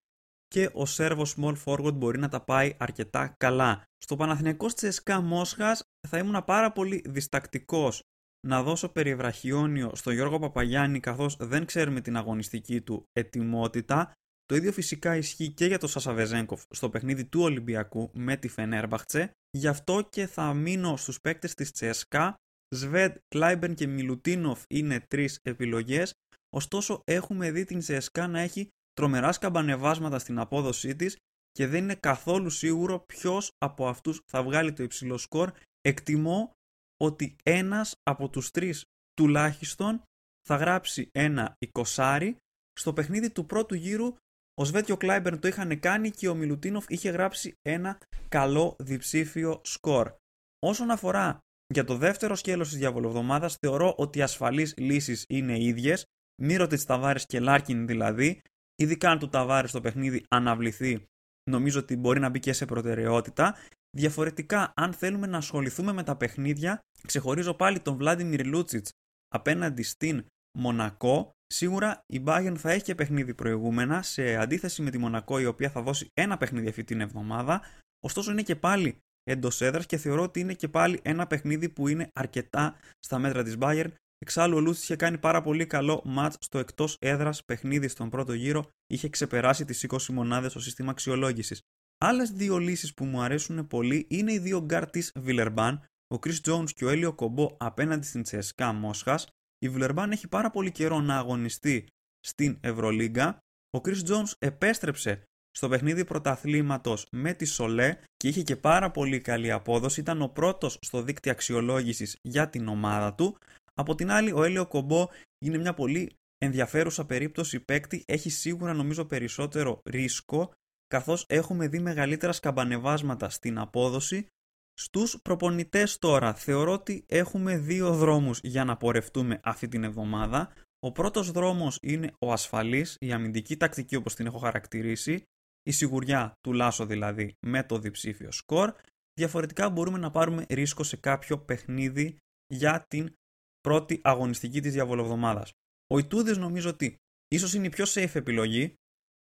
και 0.47 0.69
ο 0.73 0.85
Σέρβος 0.85 1.35
small 1.37 1.55
forward 1.65 1.93
μπορεί 1.93 2.19
να 2.19 2.29
τα 2.29 2.41
πάει 2.41 2.75
αρκετά 2.79 3.35
καλά. 3.37 3.83
Στο 3.97 4.15
Παναθηναϊκό 4.15 4.67
Τσεσκά 4.67 5.21
Μόσχας 5.21 5.83
θα 6.07 6.17
ήμουν 6.17 6.43
πάρα 6.45 6.71
πολύ 6.71 7.03
διστακτικός 7.05 8.01
να 8.47 8.63
δώσω 8.63 8.89
περιβραχιόνιο 8.89 9.91
στο 9.95 10.11
Γιώργο 10.11 10.39
Παπαγιάννη 10.39 10.99
καθώς 10.99 11.35
δεν 11.39 11.65
ξέρουμε 11.65 12.01
την 12.01 12.17
αγωνιστική 12.17 12.81
του 12.81 13.05
ετοιμότητα. 13.11 14.11
Το 14.53 14.59
ίδιο 14.59 14.71
φυσικά 14.71 15.15
ισχύει 15.15 15.49
και 15.49 15.65
για 15.65 15.77
τον 15.77 15.89
Σασαβεζέγκοφ 15.89 16.63
στο 16.69 16.89
παιχνίδι 16.89 17.25
του 17.25 17.41
Ολυμπιακού 17.41 18.09
με 18.13 18.37
τη 18.37 18.47
Φενέρμπαχτσε. 18.47 19.31
Γι' 19.57 19.67
αυτό 19.67 20.07
και 20.09 20.27
θα 20.27 20.53
μείνω 20.53 20.97
στους 20.97 21.21
παίκτες 21.21 21.53
της 21.53 21.71
Τσέσκα. 21.71 22.35
Σβέντ, 22.75 23.15
Κλάιμπερν 23.27 23.75
και 23.75 23.87
Μιλουτίνοφ 23.87 24.63
είναι 24.69 24.99
τρεις 24.99 25.39
επιλογές. 25.41 26.13
Ωστόσο 26.49 27.01
έχουμε 27.03 27.51
δει 27.51 27.63
την 27.63 27.79
Τσέσκα 27.79 28.27
να 28.27 28.39
έχει 28.39 28.67
τρομερά 28.93 29.31
σκαμπανεβάσματα 29.31 30.19
στην 30.19 30.39
απόδοσή 30.39 30.95
της 30.95 31.17
και 31.51 31.67
δεν 31.67 31.83
είναι 31.83 31.95
καθόλου 31.95 32.49
σίγουρο 32.49 32.99
ποιος 32.99 33.49
από 33.57 33.87
αυτούς 33.87 34.19
θα 34.31 34.43
βγάλει 34.43 34.73
το 34.73 34.83
υψηλό 34.83 35.17
σκορ. 35.17 35.51
Εκτιμώ 35.81 36.51
ότι 36.97 37.35
ένας 37.43 37.95
από 38.03 38.29
τους 38.29 38.51
τρεις 38.51 38.83
τουλάχιστον 39.13 40.03
θα 40.47 40.55
γράψει 40.55 41.09
ένα 41.11 41.55
20 41.95 42.33
στο 42.79 42.93
παιχνίδι 42.93 43.31
του 43.31 43.45
πρώτου 43.45 43.75
γύρου 43.75 44.15
ο 44.61 44.65
Σβεντ 44.65 44.85
κι 44.85 44.93
ο 44.93 44.97
Κλάιμπερν 44.97 45.39
το 45.39 45.47
είχαν 45.47 45.79
κάνει 45.79 46.11
και 46.11 46.27
ο 46.27 46.35
Μιλουτίνοφ 46.35 46.85
είχε 46.87 47.09
γράψει 47.09 47.53
ένα 47.61 47.97
καλό 48.29 48.75
διψήφιο 48.79 49.61
σκορ. 49.63 50.13
Όσον 50.59 50.91
αφορά 50.91 51.39
για 51.73 51.83
το 51.83 51.97
δεύτερο 51.97 52.35
σκέλος 52.35 52.69
της 52.69 52.77
διαβολοβδομάδας 52.77 53.55
θεωρώ 53.59 53.93
ότι 53.97 54.19
οι 54.19 54.21
ασφαλείς 54.21 54.73
λύσεις 54.77 55.25
είναι 55.29 55.63
ίδιες, 55.63 56.05
Μίροτιτς 56.41 56.85
Ταβάρες 56.85 57.25
και 57.25 57.39
Λάρκιν 57.39 57.87
δηλαδή, 57.87 58.41
ειδικά 58.75 59.09
αν 59.09 59.19
του 59.19 59.29
Ταβάρες 59.29 59.67
το 59.67 59.81
παιχνίδι 59.81 60.25
αναβληθεί, 60.29 61.05
νομίζω 61.49 61.79
ότι 61.79 61.95
μπορεί 61.95 62.19
να 62.19 62.29
μπει 62.29 62.39
και 62.39 62.53
σε 62.53 62.65
προτεραιότητα. 62.65 63.55
Διαφορετικά, 63.97 64.73
αν 64.75 64.93
θέλουμε 64.93 65.27
να 65.27 65.37
ασχοληθούμε 65.37 65.93
με 65.93 66.03
τα 66.03 66.15
παιχνίδια, 66.15 66.79
ξεχωρίζω 67.07 67.53
πάλι 67.53 67.79
τον 67.79 67.95
Βλάντιμιρ 67.97 68.45
Λούτσιτς 68.45 68.91
απέναντι 69.27 69.83
στην 69.83 70.25
Μονακό. 70.57 71.31
Σίγουρα 71.47 72.03
η 72.13 72.23
Bayern 72.25 72.55
θα 72.57 72.71
έχει 72.71 72.83
και 72.83 72.95
παιχνίδι 72.95 73.33
προηγούμενα, 73.33 74.01
σε 74.01 74.35
αντίθεση 74.35 74.81
με 74.81 74.89
τη 74.89 74.97
Μονακό, 74.97 75.39
η 75.39 75.45
οποία 75.45 75.69
θα 75.69 75.81
δώσει 75.81 76.09
ένα 76.13 76.37
παιχνίδι 76.37 76.67
αυτή 76.67 76.83
την 76.83 77.01
εβδομάδα. 77.01 77.61
Ωστόσο, 77.99 78.31
είναι 78.31 78.41
και 78.41 78.55
πάλι 78.55 78.97
εντός 79.23 79.61
έδρας 79.61 79.85
και 79.85 79.97
θεωρώ 79.97 80.21
ότι 80.21 80.39
είναι 80.39 80.53
και 80.53 80.67
πάλι 80.67 80.99
ένα 81.03 81.27
παιχνίδι 81.27 81.69
που 81.69 81.87
είναι 81.87 82.09
αρκετά 82.13 82.75
στα 82.99 83.19
μέτρα 83.19 83.43
της 83.43 83.57
Bayern 83.59 83.91
Εξάλλου, 84.23 84.57
ο 84.57 84.59
Λούτσιτς 84.59 84.75
είχε 84.75 84.95
κάνει 84.95 85.17
πάρα 85.17 85.41
πολύ 85.41 85.65
καλό 85.65 86.01
ματς 86.05 86.33
στο 86.39 86.59
εκτός 86.59 86.97
έδρας 86.99 87.45
παιχνίδι 87.45 87.87
στον 87.87 88.09
πρώτο 88.09 88.33
γύρο, 88.33 88.65
είχε 88.87 89.09
ξεπεράσει 89.09 89.65
τις 89.65 89.85
20 89.89 89.97
μονάδες 90.13 90.51
στο 90.51 90.59
σύστημα 90.59 90.91
αξιολόγησης. 90.91 91.61
Άλλες 91.97 92.31
δύο 92.31 92.57
λύσεις 92.57 92.93
που 92.93 93.05
μου 93.05 93.21
αρέσουν 93.21 93.67
πολύ 93.67 94.05
είναι 94.09 94.33
οι 94.33 94.39
δύο 94.39 94.61
γκάρ 94.61 94.89
της 94.89 95.11
Βιλερμπάν, 95.15 95.85
ο 96.13 96.17
Chris 96.25 96.39
Jones 96.45 96.71
και 96.71 96.85
ο 96.85 96.89
Έλιο 96.89 97.13
Κομπό 97.13 97.55
απέναντι 97.59 98.05
στην 98.05 98.23
Τσέσκα 98.23 98.73
Μόσχα. 98.73 99.19
Η 99.63 99.69
Βιλερμπάν 99.69 100.11
έχει 100.11 100.27
πάρα 100.27 100.49
πολύ 100.49 100.71
καιρό 100.71 101.01
να 101.01 101.17
αγωνιστεί 101.17 101.87
στην 102.19 102.57
Ευρωλίγκα. 102.61 103.37
Ο 103.77 103.81
Chris 103.83 104.03
Jones 104.07 104.31
επέστρεψε 104.39 105.23
στο 105.51 105.69
παιχνίδι 105.69 106.05
πρωταθλήματος 106.05 107.07
με 107.11 107.33
τη 107.33 107.45
Σολέ 107.45 107.97
και 108.17 108.27
είχε 108.27 108.41
και 108.41 108.55
πάρα 108.55 108.91
πολύ 108.91 109.21
καλή 109.21 109.51
απόδοση. 109.51 109.99
Ήταν 109.99 110.21
ο 110.21 110.27
πρώτος 110.27 110.77
στο 110.81 111.01
δίκτυο 111.01 111.31
αξιολόγησης 111.31 112.17
για 112.21 112.49
την 112.49 112.67
ομάδα 112.67 113.13
του. 113.13 113.37
Από 113.73 113.95
την 113.95 114.11
άλλη, 114.11 114.31
ο 114.31 114.43
Έλιο 114.43 114.65
Κομπό 114.67 115.07
είναι 115.45 115.57
μια 115.57 115.73
πολύ 115.73 116.15
ενδιαφέρουσα 116.37 117.05
περίπτωση 117.05 117.59
παίκτη. 117.59 118.03
Έχει 118.07 118.29
σίγουρα 118.29 118.73
νομίζω 118.73 119.05
περισσότερο 119.05 119.81
ρίσκο, 119.85 120.51
καθώς 120.87 121.25
έχουμε 121.27 121.67
δει 121.67 121.79
μεγαλύτερα 121.79 122.31
σκαμπανεβάσματα 122.31 123.29
στην 123.29 123.57
απόδοση. 123.57 124.27
Στους 124.73 125.21
προπονητές 125.21 125.97
τώρα 125.97 126.33
θεωρώ 126.33 126.71
ότι 126.71 127.05
έχουμε 127.07 127.57
δύο 127.57 127.93
δρόμους 127.93 128.39
για 128.43 128.63
να 128.63 128.77
πορευτούμε 128.77 129.39
αυτή 129.43 129.67
την 129.67 129.83
εβδομάδα. 129.83 130.53
Ο 130.79 130.91
πρώτος 130.91 131.31
δρόμος 131.31 131.77
είναι 131.81 132.13
ο 132.19 132.31
ασφαλής, 132.31 132.97
η 132.99 133.11
αμυντική 133.11 133.57
τακτική 133.57 133.95
όπως 133.95 134.15
την 134.15 134.25
έχω 134.25 134.37
χαρακτηρίσει, 134.37 135.23
η 135.63 135.71
σιγουριά 135.71 136.33
του 136.41 136.53
Λάσο 136.53 136.85
δηλαδή 136.85 137.35
με 137.45 137.63
το 137.63 137.77
διψήφιο 137.77 138.31
σκορ. 138.31 138.73
Διαφορετικά 139.13 139.69
μπορούμε 139.69 139.97
να 139.97 140.11
πάρουμε 140.11 140.45
ρίσκο 140.49 140.83
σε 140.83 140.97
κάποιο 140.97 141.39
παιχνίδι 141.39 142.17
για 142.47 142.85
την 142.87 143.13
πρώτη 143.61 143.99
αγωνιστική 144.03 144.61
της 144.61 144.73
διαβολοβδομάδας. 144.73 145.51
Ο 145.93 145.97
Ιτούδης 145.97 146.37
νομίζω 146.37 146.69
ότι 146.69 146.95
ίσως 147.27 147.53
είναι 147.53 147.65
η 147.65 147.69
πιο 147.69 147.85
safe 147.87 148.15
επιλογή. 148.15 148.75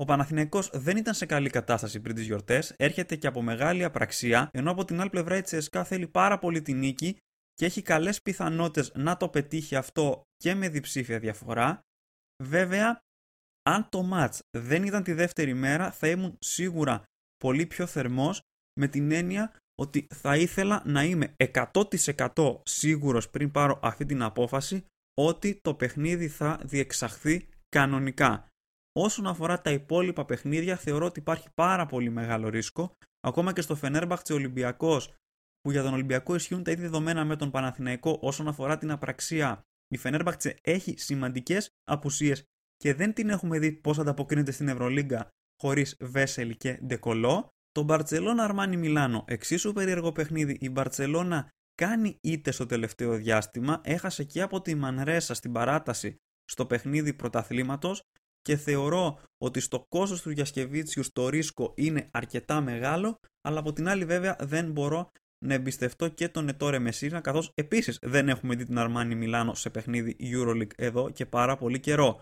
Ο 0.01 0.06
Παναθηναϊκός 0.06 0.70
δεν 0.74 0.98
ήταν 0.98 1.13
σε 1.13 1.25
καλή 1.25 1.50
κατάσταση 1.50 2.00
πριν 2.00 2.15
τις 2.15 2.25
γιορτές, 2.25 2.74
έρχεται 2.77 3.15
και 3.15 3.27
από 3.27 3.41
μεγάλη 3.41 3.84
απραξία, 3.84 4.50
ενώ 4.53 4.72
από 4.72 4.86
την 4.86 5.00
άλλη 5.00 5.10
πλευρά 5.10 5.38
η 5.38 5.41
Τσέσκα 5.41 5.84
θέλει 5.84 6.08
πάρα 6.08 6.39
πολύ 6.39 6.62
την 6.62 6.77
νίκη 6.77 7.18
και 7.53 7.65
έχει 7.65 7.82
καλές 7.82 8.22
πιθανότητες 8.22 8.91
να 8.96 9.18
το 9.18 9.29
πετύχει 9.29 9.75
αυτό 9.75 10.22
και 10.38 10.56
με 10.56 10.70
διψήφια 10.70 11.20
διαφορά. 11.20 11.79
Βέβαια, 12.44 13.00
αν 13.70 13.89
το 13.89 14.10
match 14.13 14.39
δεν 14.58 14.84
ήταν 14.84 15.03
τη 15.03 15.13
δεύτερη 15.13 15.53
μέρα, 15.53 15.91
θα 15.91 16.08
ήμουν 16.08 16.38
σίγουρα 16.39 17.03
πολύ 17.38 17.65
πιο 17.65 17.86
θερμός 17.86 18.41
με 18.79 18.88
την 18.88 19.12
έννοια 19.12 19.56
ότι 19.75 20.08
θα 20.15 20.38
ήθελα 20.38 20.82
να 20.86 21.03
είμαι 21.03 21.36
100% 22.34 22.62
σίγουρος 22.63 23.29
πριν 23.29 23.51
πάρω 23.51 23.79
αυτή 23.82 24.06
την 24.06 24.22
απόφαση 24.22 24.86
ότι 25.13 25.60
το 25.62 25.75
παιχνίδι 25.75 26.27
θα 26.27 26.60
διεξαχθεί 26.63 27.48
κανονικά. 27.70 28.49
Όσον 29.01 29.27
αφορά 29.27 29.62
τα 29.62 29.72
υπόλοιπα 29.72 30.25
παιχνίδια, 30.25 30.75
θεωρώ 30.75 31.06
ότι 31.06 31.20
υπάρχει 31.20 31.48
πάρα 31.53 31.86
πολύ 31.86 32.10
μεγάλο 32.10 32.50
ρίσκο. 32.50 32.96
Ακόμα 33.20 33.53
και 33.53 33.62
στο 33.62 33.75
Φενέρμπαχτσε 33.75 34.34
Ολυμπιακός, 34.34 35.13
που 35.62 35.72
για 35.72 35.84
τον 35.84 35.94
Ολυμπιακό 35.94 36.36
ισχύουν 36.36 36.63
τα 36.63 36.72
ίδια 36.72 36.84
δεδομένα 36.84 37.25
με 37.25 37.36
τον 37.36 37.51
Παναθηναϊκό 37.51 38.20
όσον 38.22 38.48
αφορά 38.48 38.77
την 38.77 38.91
απραξία. 38.91 39.62
Η 39.88 39.98
Φενέρμπαχτσε 39.98 40.58
έχει 40.62 40.98
σημαντικές 40.98 41.70
απουσίες 41.84 42.44
και 42.77 42.94
δεν 42.94 43.13
την 43.13 43.29
έχουμε 43.29 43.60
δει 43.60 43.72
πώς 43.72 44.00
ανταποκρίνεται 44.00 44.51
στην 44.51 44.68
Ευρωλίγκα 44.68 45.27
χωρίς 45.62 45.96
Βέσελ 46.00 46.58
και 46.58 46.79
Ντεκολό. 46.86 47.50
Το 47.72 47.84
Μπαρτσελώνα 47.84 48.44
Αρμάνι 48.44 48.77
Μιλάνο, 48.77 49.24
εξίσου 49.27 49.74
περίεργο 49.74 50.12
παιχνίδι. 50.12 50.58
Η 50.62 50.70
Μπαρτσελώνα 50.70 51.50
κάνει 51.75 52.18
είτε 52.22 52.51
στο 52.51 52.65
τελευταίο 52.65 53.15
διάστημα, 53.15 53.82
έχασε 53.84 54.24
και 54.24 54.41
από 54.41 54.62
τη 54.62 54.75
Μανρέσα 54.75 55.34
στην 55.34 55.51
παράταση 55.51 56.15
στο 56.44 56.65
παιχνίδι 56.65 57.13
πρωταθλήματος 57.13 58.01
και 58.41 58.55
θεωρώ 58.55 59.19
ότι 59.38 59.60
στο 59.60 59.86
κόστος 59.89 60.22
του 60.22 60.29
Γιασκεβίτσιου 60.29 61.03
στο 61.03 61.29
ρίσκο 61.29 61.74
είναι 61.75 62.10
αρκετά 62.12 62.62
μεγάλο, 62.62 63.19
αλλά 63.41 63.60
από 63.60 63.74
την 63.74 63.88
άλλη 63.88 64.05
βέβαια 64.05 64.36
δεν 64.39 64.72
μπορώ 64.72 65.12
να 65.46 65.53
εμπιστευτώ 65.53 66.08
και 66.08 66.29
τον 66.29 66.48
Ετόρε 66.48 66.79
Μεσίνα, 66.79 67.22
καθώς 67.22 67.51
επίσης 67.55 68.00
δεν 68.01 68.29
έχουμε 68.29 68.55
δει 68.55 68.65
την 68.65 68.77
Αρμάνι 68.77 69.15
Μιλάνο 69.15 69.53
σε 69.53 69.69
παιχνίδι 69.69 70.15
EuroLeague 70.19 70.74
εδώ 70.75 71.10
και 71.10 71.25
πάρα 71.25 71.58
πολύ 71.58 71.79
καιρό. 71.79 72.22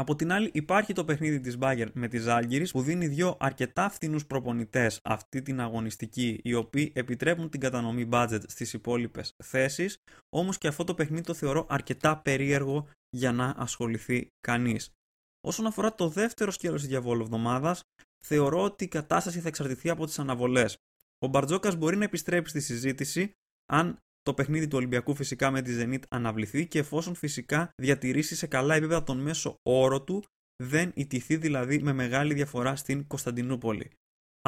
Από 0.00 0.16
την 0.16 0.32
άλλη 0.32 0.50
υπάρχει 0.52 0.92
το 0.92 1.04
παιχνίδι 1.04 1.40
της 1.40 1.56
Bayern 1.60 1.88
με 1.92 2.08
τη 2.08 2.18
Ζάλγκυρης 2.18 2.70
που 2.72 2.82
δίνει 2.82 3.06
δύο 3.06 3.36
αρκετά 3.40 3.88
φθηνούς 3.88 4.26
προπονητές 4.26 5.00
αυτή 5.04 5.42
την 5.42 5.60
αγωνιστική 5.60 6.40
οι 6.42 6.54
οποίοι 6.54 6.92
επιτρέπουν 6.94 7.50
την 7.50 7.60
κατανομή 7.60 8.08
budget 8.12 8.40
στις 8.46 8.72
υπόλοιπες 8.72 9.34
θέσεις 9.44 9.98
όμως 10.28 10.58
και 10.58 10.68
αυτό 10.68 10.84
το 10.84 10.94
παιχνίδι 10.94 11.22
το 11.22 11.34
θεωρώ 11.34 11.66
αρκετά 11.68 12.18
περίεργο 12.18 12.88
για 13.10 13.32
να 13.32 13.54
ασχοληθεί 13.56 14.28
κανείς. 14.40 14.92
Όσον 15.40 15.66
αφορά 15.66 15.94
το 15.94 16.08
δεύτερο 16.08 16.50
σκέλος 16.50 16.80
της 16.80 16.88
διαβόλου 16.88 17.22
εβδομάδας, 17.22 17.82
θεωρώ 18.26 18.62
ότι 18.62 18.84
η 18.84 18.88
κατάσταση 18.88 19.40
θα 19.40 19.48
εξαρτηθεί 19.48 19.90
από 19.90 20.06
τις 20.06 20.18
αναβολές. 20.18 20.76
Ο 21.18 21.26
Μπαρτζόκας 21.26 21.76
μπορεί 21.76 21.96
να 21.96 22.04
επιστρέψει 22.04 22.50
στη 22.50 22.72
συζήτηση 22.72 23.32
αν 23.72 23.98
το 24.22 24.34
παιχνίδι 24.34 24.68
του 24.68 24.76
Ολυμπιακού 24.76 25.14
φυσικά 25.14 25.50
με 25.50 25.62
τη 25.62 25.76
Zenit 25.80 26.02
αναβληθεί 26.08 26.66
και 26.66 26.78
εφόσον 26.78 27.14
φυσικά 27.14 27.70
διατηρήσει 27.76 28.36
σε 28.36 28.46
καλά 28.46 28.74
επίπεδα 28.74 29.02
τον 29.02 29.18
μέσο 29.18 29.54
όρο 29.62 30.02
του, 30.02 30.24
δεν 30.62 30.92
ιτηθεί 30.94 31.36
δηλαδή 31.36 31.78
με 31.82 31.92
μεγάλη 31.92 32.34
διαφορά 32.34 32.76
στην 32.76 33.06
Κωνσταντινούπολη. 33.06 33.90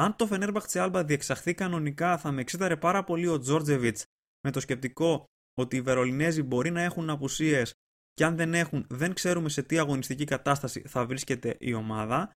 Αν 0.01 0.15
το 0.15 0.27
Φενέρμπαχτσε 0.27 0.79
Άλμπα 0.79 1.03
διεξαχθεί 1.03 1.53
κανονικά, 1.53 2.17
θα 2.17 2.31
με 2.31 2.41
εξήταρε 2.41 2.77
πάρα 2.77 3.03
πολύ 3.03 3.27
ο 3.27 3.39
Τζόρτζεβιτς 3.39 4.05
με 4.43 4.51
το 4.51 4.59
σκεπτικό 4.59 5.25
ότι 5.53 5.75
οι 5.75 5.81
Βερολινέζοι 5.81 6.43
μπορεί 6.43 6.71
να 6.71 6.81
έχουν 6.81 7.09
απουσίες 7.09 7.73
και 8.13 8.25
αν 8.25 8.35
δεν 8.35 8.53
έχουν, 8.53 8.85
δεν 8.89 9.13
ξέρουμε 9.13 9.49
σε 9.49 9.63
τι 9.63 9.79
αγωνιστική 9.79 10.23
κατάσταση 10.23 10.81
θα 10.87 11.05
βρίσκεται 11.05 11.55
η 11.59 11.73
ομάδα. 11.73 12.31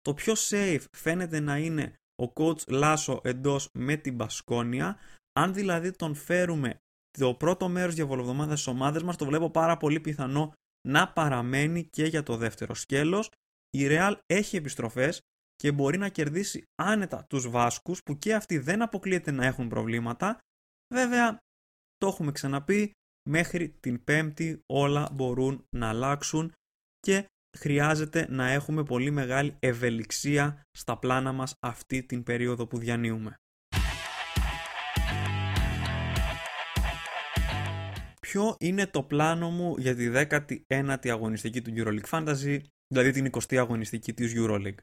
Το 0.00 0.14
πιο 0.14 0.34
safe 0.36 0.84
φαίνεται 0.96 1.40
να 1.40 1.58
είναι 1.58 1.94
ο 2.22 2.32
coach 2.34 2.68
Λάσο 2.68 3.20
εντός 3.24 3.70
με 3.78 3.96
την 3.96 4.14
Μπασκόνια. 4.14 4.98
Αν 5.32 5.54
δηλαδή 5.54 5.90
τον 5.90 6.14
φέρουμε 6.14 6.80
το 7.18 7.34
πρώτο 7.34 7.68
μέρος 7.68 7.94
διαβολοβδομάδας 7.94 8.60
στις 8.60 8.72
ομάδες 8.72 9.02
μας, 9.02 9.16
το 9.16 9.24
βλέπω 9.24 9.50
πάρα 9.50 9.76
πολύ 9.76 10.00
πιθανό 10.00 10.52
να 10.88 11.12
παραμένει 11.12 11.84
και 11.84 12.04
για 12.04 12.22
το 12.22 12.36
δεύτερο 12.36 12.74
σκέλος. 12.74 13.30
Η 13.70 13.86
Real 13.90 14.14
έχει 14.26 14.56
επιστροφές 14.56 15.20
και 15.56 15.72
μπορεί 15.72 15.98
να 15.98 16.08
κερδίσει 16.08 16.62
άνετα 16.82 17.24
τους 17.28 17.48
Βάσκους 17.48 18.02
που 18.02 18.18
και 18.18 18.34
αυτοί 18.34 18.58
δεν 18.58 18.82
αποκλείεται 18.82 19.30
να 19.30 19.46
έχουν 19.46 19.68
προβλήματα. 19.68 20.38
Βέβαια, 20.94 21.38
το 21.96 22.06
έχουμε 22.06 22.32
ξαναπεί, 22.32 22.92
μέχρι 23.28 23.68
την 23.80 24.04
Πέμπτη 24.04 24.62
όλα 24.66 25.08
μπορούν 25.12 25.66
να 25.76 25.88
αλλάξουν 25.88 26.52
και 27.00 27.24
χρειάζεται 27.58 28.26
να 28.30 28.50
έχουμε 28.50 28.82
πολύ 28.82 29.10
μεγάλη 29.10 29.56
ευελιξία 29.58 30.62
στα 30.70 30.98
πλάνα 30.98 31.32
μας 31.32 31.54
αυτή 31.60 32.02
την 32.02 32.22
περίοδο 32.22 32.66
που 32.66 32.78
διανύουμε. 32.78 33.34
Ποιο 38.20 38.56
είναι 38.60 38.86
το 38.86 39.02
πλάνο 39.02 39.50
μου 39.50 39.74
για 39.78 39.94
τη 39.94 40.10
19η 40.68 41.08
αγωνιστική 41.08 41.62
του 41.62 41.72
EuroLeague 41.76 42.08
Fantasy, 42.10 42.60
δηλαδή 42.86 43.10
την 43.10 43.30
20η 43.30 43.56
αγωνιστική 43.56 44.12
της 44.12 44.32
EuroLeague; 44.36 44.78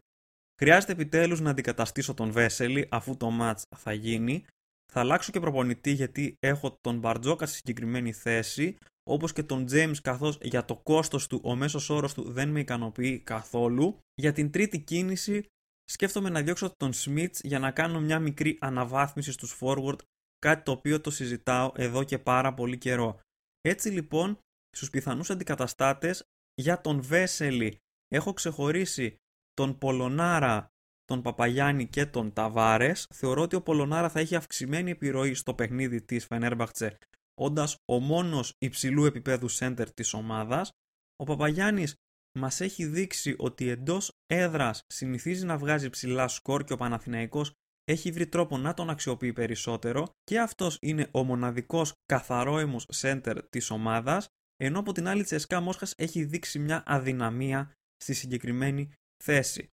Χρειάζεται 0.62 0.92
επιτέλους 0.92 1.40
να 1.40 1.50
αντικαταστήσω 1.50 2.14
τον 2.14 2.32
Βέσελη 2.32 2.88
αφού 2.92 3.18
το 3.18 3.30
match 3.42 3.62
θα 3.76 3.94
γίνει. 3.94 4.46
Θα 4.92 5.00
αλλάξω 5.00 5.32
και 5.32 5.40
προπονητή 5.40 5.92
γιατί 5.92 6.36
έχω 6.40 6.78
τον 6.82 7.00
Μπαρτζόκα 7.00 7.46
στη 7.46 7.56
συγκεκριμένη 7.56 8.14
θέση, 8.14 8.78
όπως 9.04 9.34
και 9.34 9.44
τον 9.44 9.66
James 9.72 9.96
καθώς 10.02 10.38
για 10.42 10.66
το 10.66 10.76
κόστος 10.76 11.28
του 11.28 11.42
ο 11.44 11.56
μέσος 11.56 11.90
όρος 11.90 12.14
του 12.14 12.32
δεν 12.32 12.50
με 12.50 12.60
ικανοποιεί 12.60 13.20
καθόλου. 13.20 14.00
Για 14.16 14.32
την 14.32 14.52
τρίτη 14.52 14.80
κίνηση 14.80 15.44
σκέφτομαι 15.84 16.30
να 16.30 16.42
διώξω 16.42 16.74
τον 16.78 16.92
Smith 16.94 17.34
για 17.42 17.60
να 17.60 17.72
κάνω 17.72 18.00
μια 18.00 18.20
μικρή 18.20 18.58
αναβάθμιση 18.62 19.32
στους 19.32 19.58
forward, 19.62 19.98
κάτι 20.40 20.64
το 20.64 20.72
οποίο 20.72 21.02
το 21.02 21.12
συζητάω 21.12 21.72
εδώ 21.76 22.04
και 22.04 22.20
πάρα 22.20 22.54
πολύ 22.54 22.78
καιρό. 22.78 23.20
Έτσι 23.62 23.90
λοιπόν, 23.90 24.40
στους 24.70 24.90
πιθανούς 24.90 25.30
αντικαταστάτες 25.30 26.24
για 26.54 26.82
τον 26.82 27.02
Βέσελη 27.02 27.78
έχω 28.08 28.34
ξεχωρίσει 28.34 29.16
τον 29.54 29.78
Πολωνάρα, 29.78 30.68
τον 31.08 31.22
Παπαγιάννη 31.22 31.88
και 31.88 32.06
τον 32.06 32.34
Ταβάρες. 32.34 33.08
Θεωρώ 33.14 33.42
ότι 33.42 33.56
ο 33.56 33.62
Πολωνάρα 33.62 34.10
θα 34.10 34.20
έχει 34.20 34.36
αυξημένη 34.36 34.92
επιρροή 34.92 35.34
στο 35.34 35.54
παιχνίδι 35.54 36.02
της 36.02 36.26
Φενέρμπαχτσε 36.26 36.98
όντας 37.42 37.78
ο 37.92 38.00
μόνος 38.00 38.54
υψηλού 38.58 39.06
επίπεδου 39.06 39.48
σέντερ 39.48 39.94
της 39.94 40.14
ομάδας. 40.14 40.72
Ο 41.16 41.24
Παπαγιάννης 41.24 41.96
μας 42.40 42.62
έχει 42.62 42.86
δείξει 42.86 43.36
ότι 43.38 43.70
εντός 43.70 44.12
έδρας 44.26 44.82
συνηθίζει 44.88 45.46
να 45.46 45.58
βγάζει 45.58 45.90
ψηλά 45.90 46.28
σκορ 46.28 46.64
και 46.64 46.74
ο 46.74 46.78
Παναθηναϊκός 46.78 47.52
έχει 47.84 48.12
βρει 48.12 48.28
τρόπο 48.28 48.58
να 48.58 48.74
τον 48.74 48.90
αξιοποιεί 48.90 49.34
περισσότερο 49.34 50.08
και 50.24 50.40
αυτός 50.40 50.78
είναι 50.82 51.10
ο 51.12 51.24
μοναδικός 51.24 51.94
καθαρόαιμος 52.06 52.90
center 53.02 53.38
της 53.50 53.70
ομάδας 53.70 54.28
ενώ 54.58 54.80
από 54.80 54.92
την 54.92 55.08
άλλη 55.08 55.24
Τσεσκά 55.24 55.60
Μόσχας 55.60 55.94
έχει 55.98 56.24
δείξει 56.24 56.60
μια 56.60 56.84
αδυναμία 56.86 57.72
στη 57.96 58.14
συγκεκριμένη 58.14 58.92
θέση. 59.24 59.70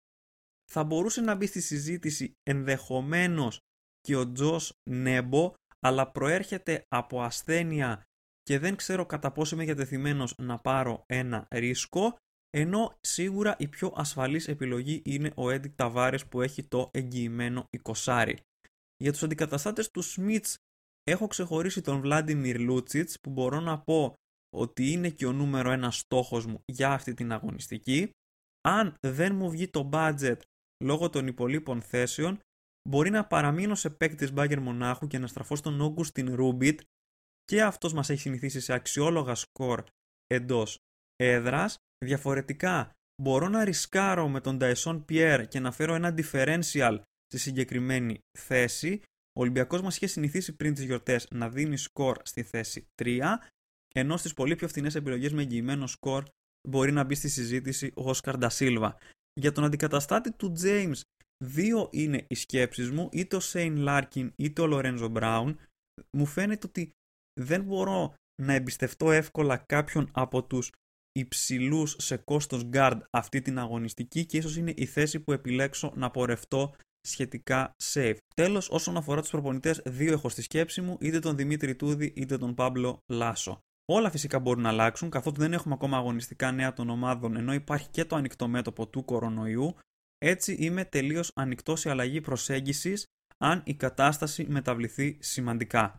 Θα 0.76 0.84
μπορούσε 0.84 1.20
να 1.20 1.34
μπει 1.34 1.46
στη 1.46 1.60
συζήτηση 1.60 2.36
ενδεχομένως 2.42 3.58
και 4.00 4.16
ο 4.16 4.32
Τζος 4.32 4.72
Νέμπο 4.90 5.52
αλλά 5.80 6.10
προέρχεται 6.10 6.84
από 6.88 7.22
ασθένεια 7.22 8.02
και 8.42 8.58
δεν 8.58 8.76
ξέρω 8.76 9.06
κατά 9.06 9.32
πόσο 9.32 9.54
είμαι 9.54 9.64
διατεθειμένος 9.64 10.34
να 10.38 10.58
πάρω 10.58 11.04
ένα 11.06 11.46
ρίσκο 11.50 12.16
ενώ 12.50 12.98
σίγουρα 13.00 13.56
η 13.58 13.68
πιο 13.68 13.92
ασφαλής 13.96 14.48
επιλογή 14.48 15.02
είναι 15.04 15.32
ο 15.36 15.50
Έντικ 15.50 15.74
Ταβάρες 15.74 16.26
που 16.26 16.40
έχει 16.40 16.62
το 16.62 16.90
εγγυημένο 16.92 17.68
20. 18.04 18.34
Για 18.96 19.12
τους 19.12 19.22
αντικαταστάτες 19.22 19.90
του 19.90 20.02
Σμιτς 20.02 20.56
έχω 21.02 21.26
ξεχωρίσει 21.26 21.80
τον 21.80 22.00
Βλάντιμιρ 22.00 22.60
Λούτσιτς 22.60 23.20
που 23.20 23.30
μπορώ 23.30 23.60
να 23.60 23.80
πω 23.80 24.14
ότι 24.56 24.90
είναι 24.90 25.10
και 25.10 25.26
ο 25.26 25.32
νούμερο 25.32 25.70
ένας 25.70 25.98
στόχος 25.98 26.46
μου 26.46 26.60
για 26.64 26.92
αυτή 26.92 27.14
την 27.14 27.32
αγωνιστική. 27.32 28.10
Αν 28.68 28.94
δεν 29.00 29.34
μου 29.34 29.50
βγει 29.50 29.68
το 29.68 29.88
budget 29.92 30.36
λόγω 30.84 31.10
των 31.10 31.26
υπολείπων 31.26 31.82
θέσεων, 31.82 32.38
μπορεί 32.88 33.10
να 33.10 33.26
παραμείνω 33.26 33.74
σε 33.74 33.90
παίκτης 33.90 34.18
της 34.18 34.32
Μπάγκερ 34.32 34.60
Μονάχου 34.60 35.06
και 35.06 35.18
να 35.18 35.26
στραφώ 35.26 35.56
στον 35.56 35.80
Όγκουστιν 35.80 36.34
Ρούμπιτ 36.34 36.80
και 37.44 37.62
αυτός 37.62 37.92
μας 37.92 38.10
έχει 38.10 38.20
συνηθίσει 38.20 38.60
σε 38.60 38.72
αξιόλογα 38.72 39.34
σκορ 39.34 39.84
εντός 40.26 40.78
έδρας 41.16 41.76
Διαφορετικά, 42.04 42.90
μπορώ 43.22 43.48
να 43.48 43.64
ρισκάρω 43.64 44.28
με 44.28 44.40
τον 44.40 44.58
Dyson 44.60 45.04
Pierre 45.08 45.44
και 45.48 45.60
να 45.60 45.72
φέρω 45.72 45.94
ένα 45.94 46.14
differential 46.16 47.00
στη 47.26 47.38
συγκεκριμένη 47.38 48.18
θέση. 48.38 49.02
Ο 49.36 49.40
Ολυμπιακός 49.40 49.80
μας 49.80 49.96
είχε 49.96 50.06
συνηθίσει 50.06 50.56
πριν 50.56 50.74
τις 50.74 50.84
γιορτές 50.84 51.28
να 51.30 51.48
δίνει 51.48 51.76
σκορ 51.76 52.18
στη 52.22 52.42
θέση 52.42 52.86
3, 53.02 53.20
ενώ 53.94 54.16
στις 54.16 54.34
πολύ 54.34 54.56
πιο 54.56 54.68
φθηνές 54.68 54.94
επιλογές 54.94 55.32
με 55.32 55.42
εγγυημένο 55.42 55.86
σκορ 55.86 56.24
μπορεί 56.68 56.92
να 56.92 57.04
μπει 57.04 57.14
στη 57.14 57.28
συζήτηση 57.28 57.92
ο 57.96 58.08
Όσκαρ 58.08 58.38
Ντα 58.38 58.58
Σίλβα. 58.58 58.96
Για 59.40 59.52
τον 59.52 59.64
αντικαταστάτη 59.64 60.32
του 60.32 60.52
James, 60.62 61.00
δύο 61.44 61.88
είναι 61.92 62.24
οι 62.28 62.34
σκέψεις 62.34 62.90
μου, 62.90 63.08
είτε 63.12 63.36
ο 63.36 63.40
Σέιν 63.40 63.76
Λάρκιν 63.76 64.32
είτε 64.36 64.62
ο 64.62 64.66
Λορένζο 64.66 65.08
Μπράουν. 65.08 65.58
Μου 66.16 66.26
φαίνεται 66.26 66.66
ότι 66.66 66.90
δεν 67.40 67.62
μπορώ 67.62 68.14
να 68.42 68.52
εμπιστευτώ 68.52 69.10
εύκολα 69.10 69.56
κάποιον 69.56 70.10
από 70.12 70.44
τους 70.44 70.72
υψηλούς 71.12 71.96
σε 71.98 72.16
κόστος 72.16 72.68
guard 72.72 73.00
αυτή 73.10 73.42
την 73.42 73.58
αγωνιστική 73.58 74.26
και 74.26 74.36
ίσως 74.36 74.56
είναι 74.56 74.72
η 74.76 74.86
θέση 74.86 75.20
που 75.20 75.32
επιλέξω 75.32 75.92
να 75.96 76.10
πορευτώ 76.10 76.74
σχετικά 77.00 77.74
safe. 77.82 78.16
Τέλος, 78.34 78.70
όσον 78.70 78.96
αφορά 78.96 79.20
τους 79.20 79.30
προπονητές, 79.30 79.82
δύο 79.84 80.12
έχω 80.12 80.28
στη 80.28 80.42
σκέψη 80.42 80.80
μου, 80.80 80.96
είτε 81.00 81.18
τον 81.18 81.36
Δημήτρη 81.36 81.76
Ιτούδη 81.76 82.12
είτε 82.16 82.38
τον 82.38 82.54
Πάμπλο 82.54 82.98
Λάσο. 83.12 83.60
Όλα 83.86 84.10
φυσικά 84.10 84.38
μπορούν 84.38 84.62
να 84.62 84.68
αλλάξουν, 84.68 85.10
καθότι 85.10 85.40
δεν 85.40 85.52
έχουμε 85.52 85.74
ακόμα 85.74 85.96
αγωνιστικά 85.96 86.52
νέα 86.52 86.72
των 86.72 86.90
ομάδων, 86.90 87.36
ενώ 87.36 87.52
υπάρχει 87.54 87.88
και 87.88 88.04
το 88.04 88.16
ανοιχτό 88.16 88.48
μέτωπο 88.48 88.86
του 88.86 89.04
κορονοϊού. 89.04 89.74
Έτσι 90.18 90.52
είμαι 90.52 90.84
τελείως 90.84 91.30
ανοιχτό 91.34 91.76
σε 91.76 91.90
αλλαγή 91.90 92.20
προσέγγισης, 92.20 93.04
αν 93.38 93.62
η 93.64 93.74
κατάσταση 93.74 94.46
μεταβληθεί 94.48 95.18
σημαντικά. 95.20 95.98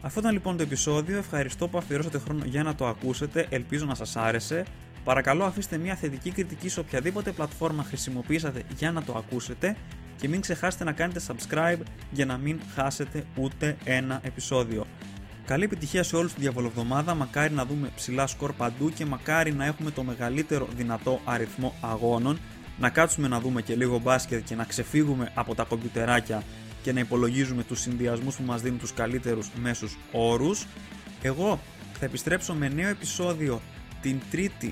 Αυτό 0.00 0.20
ήταν 0.20 0.32
λοιπόν 0.32 0.56
το 0.56 0.62
επεισόδιο. 0.62 1.18
Ευχαριστώ 1.18 1.68
που 1.68 1.78
αφιερώσατε 1.78 2.18
χρόνο 2.18 2.44
για 2.44 2.62
να 2.62 2.74
το 2.74 2.86
ακούσετε. 2.86 3.46
Ελπίζω 3.50 3.84
να 3.84 3.94
σας 3.94 4.16
άρεσε. 4.16 4.64
Παρακαλώ 5.04 5.44
αφήστε 5.44 5.76
μια 5.78 5.94
θετική 5.94 6.30
κριτική 6.30 6.68
σε 6.68 6.80
οποιαδήποτε 6.80 7.32
πλατφόρμα 7.32 7.82
χρησιμοποιήσατε 7.82 8.62
για 8.76 8.92
να 8.92 9.02
το 9.02 9.14
ακούσετε 9.16 9.76
και 10.16 10.28
μην 10.28 10.40
ξεχάσετε 10.40 10.84
να 10.84 10.92
κάνετε 10.92 11.20
subscribe 11.26 11.80
για 12.10 12.26
να 12.26 12.36
μην 12.36 12.60
χάσετε 12.74 13.24
ούτε 13.34 13.76
ένα 13.84 14.20
επεισόδιο. 14.22 14.86
Καλή 15.46 15.64
επιτυχία 15.64 16.02
σε 16.02 16.16
όλους 16.16 16.34
τη 16.34 16.40
διαβολοβδομάδα, 16.40 17.14
μακάρι 17.14 17.54
να 17.54 17.64
δούμε 17.66 17.90
ψηλά 17.96 18.26
σκορ 18.26 18.52
παντού 18.52 18.90
και 18.90 19.04
μακάρι 19.04 19.52
να 19.52 19.64
έχουμε 19.64 19.90
το 19.90 20.02
μεγαλύτερο 20.02 20.68
δυνατό 20.76 21.20
αριθμό 21.24 21.74
αγώνων, 21.80 22.38
να 22.78 22.90
κάτσουμε 22.90 23.28
να 23.28 23.40
δούμε 23.40 23.62
και 23.62 23.74
λίγο 23.74 23.98
μπάσκετ 23.98 24.44
και 24.44 24.54
να 24.54 24.64
ξεφύγουμε 24.64 25.32
από 25.34 25.54
τα 25.54 25.64
κομπιουτεράκια 25.64 26.42
και 26.82 26.92
να 26.92 27.00
υπολογίζουμε 27.00 27.62
τους 27.62 27.80
συνδυασμούς 27.80 28.36
που 28.36 28.42
μας 28.42 28.62
δίνουν 28.62 28.78
τους 28.78 28.92
καλύτερους 28.92 29.50
μέσους 29.62 29.98
όρους. 30.12 30.66
Εγώ 31.22 31.60
θα 31.98 32.04
επιστρέψω 32.04 32.54
με 32.54 32.68
νέο 32.68 32.88
επεισόδιο 32.88 33.60
την 34.04 34.20
3η 34.32 34.70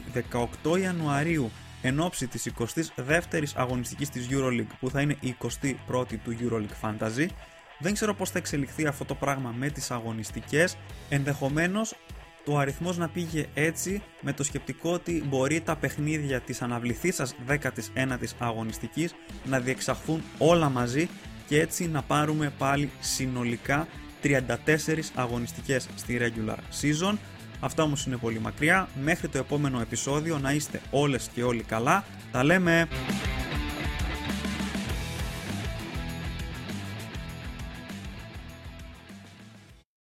18 0.73 0.81
Ιανουαρίου 0.81 1.51
εν 1.83 2.01
ώψη 2.01 2.27
της 2.27 2.53
22ης 2.59 3.53
αγωνιστικής 3.55 4.09
της 4.09 4.29
EuroLeague 4.31 4.67
που 4.81 4.91
θα 4.91 5.01
είναι 5.01 5.17
η 5.21 5.37
21η 5.43 6.17
του 6.25 6.37
EuroLeague 6.41 6.89
Fantasy. 6.89 7.27
Δεν 7.79 7.93
ξέρω 7.93 8.15
πώς 8.15 8.31
θα 8.31 8.39
εξελιχθεί 8.39 8.87
αυτό 8.87 9.05
το 9.05 9.15
πράγμα 9.15 9.55
με 9.57 9.71
τις 9.71 9.91
αγωνιστικές, 9.91 10.77
ενδεχομένως 11.09 11.95
το 12.45 12.59
αριθμός 12.59 12.97
να 12.97 13.09
πήγε 13.09 13.47
έτσι 13.55 14.03
με 14.21 14.33
το 14.33 14.43
σκεπτικό 14.43 14.93
ότι 14.93 15.25
μπορεί 15.27 15.61
τα 15.61 15.77
παιχνίδια 15.77 16.41
της 16.41 16.63
αναβληθής 16.63 17.15
σας 17.15 17.35
19ης 17.49 18.33
αγωνιστικής 18.39 19.15
να 19.45 19.61
διεξαχθούν 19.61 20.23
όλα 20.39 20.69
μαζί 20.69 21.09
και 21.49 21.61
έτσι 21.61 21.89
να 21.89 22.03
πάρουμε 22.03 22.53
πάλι 22.59 22.91
συνολικά 23.01 23.89
34 24.23 24.39
αγωνιστικές 25.15 25.89
στη 25.97 26.19
regular 26.21 26.59
season. 26.83 27.15
Αυτά 27.65 27.83
όμως 27.83 28.07
είναι 28.07 28.17
πολύ 28.17 28.41
μακριά. 28.41 28.89
Μέχρι 29.03 29.29
το 29.29 29.39
επόμενο 29.39 29.81
επεισόδιο 29.81 30.39
να 30.39 30.53
είστε 30.53 30.81
όλες 30.91 31.31
και 31.35 31.43
όλοι 31.43 31.63
καλά. 31.63 32.05
Τα 32.33 32.45
λέμε! 32.45 32.89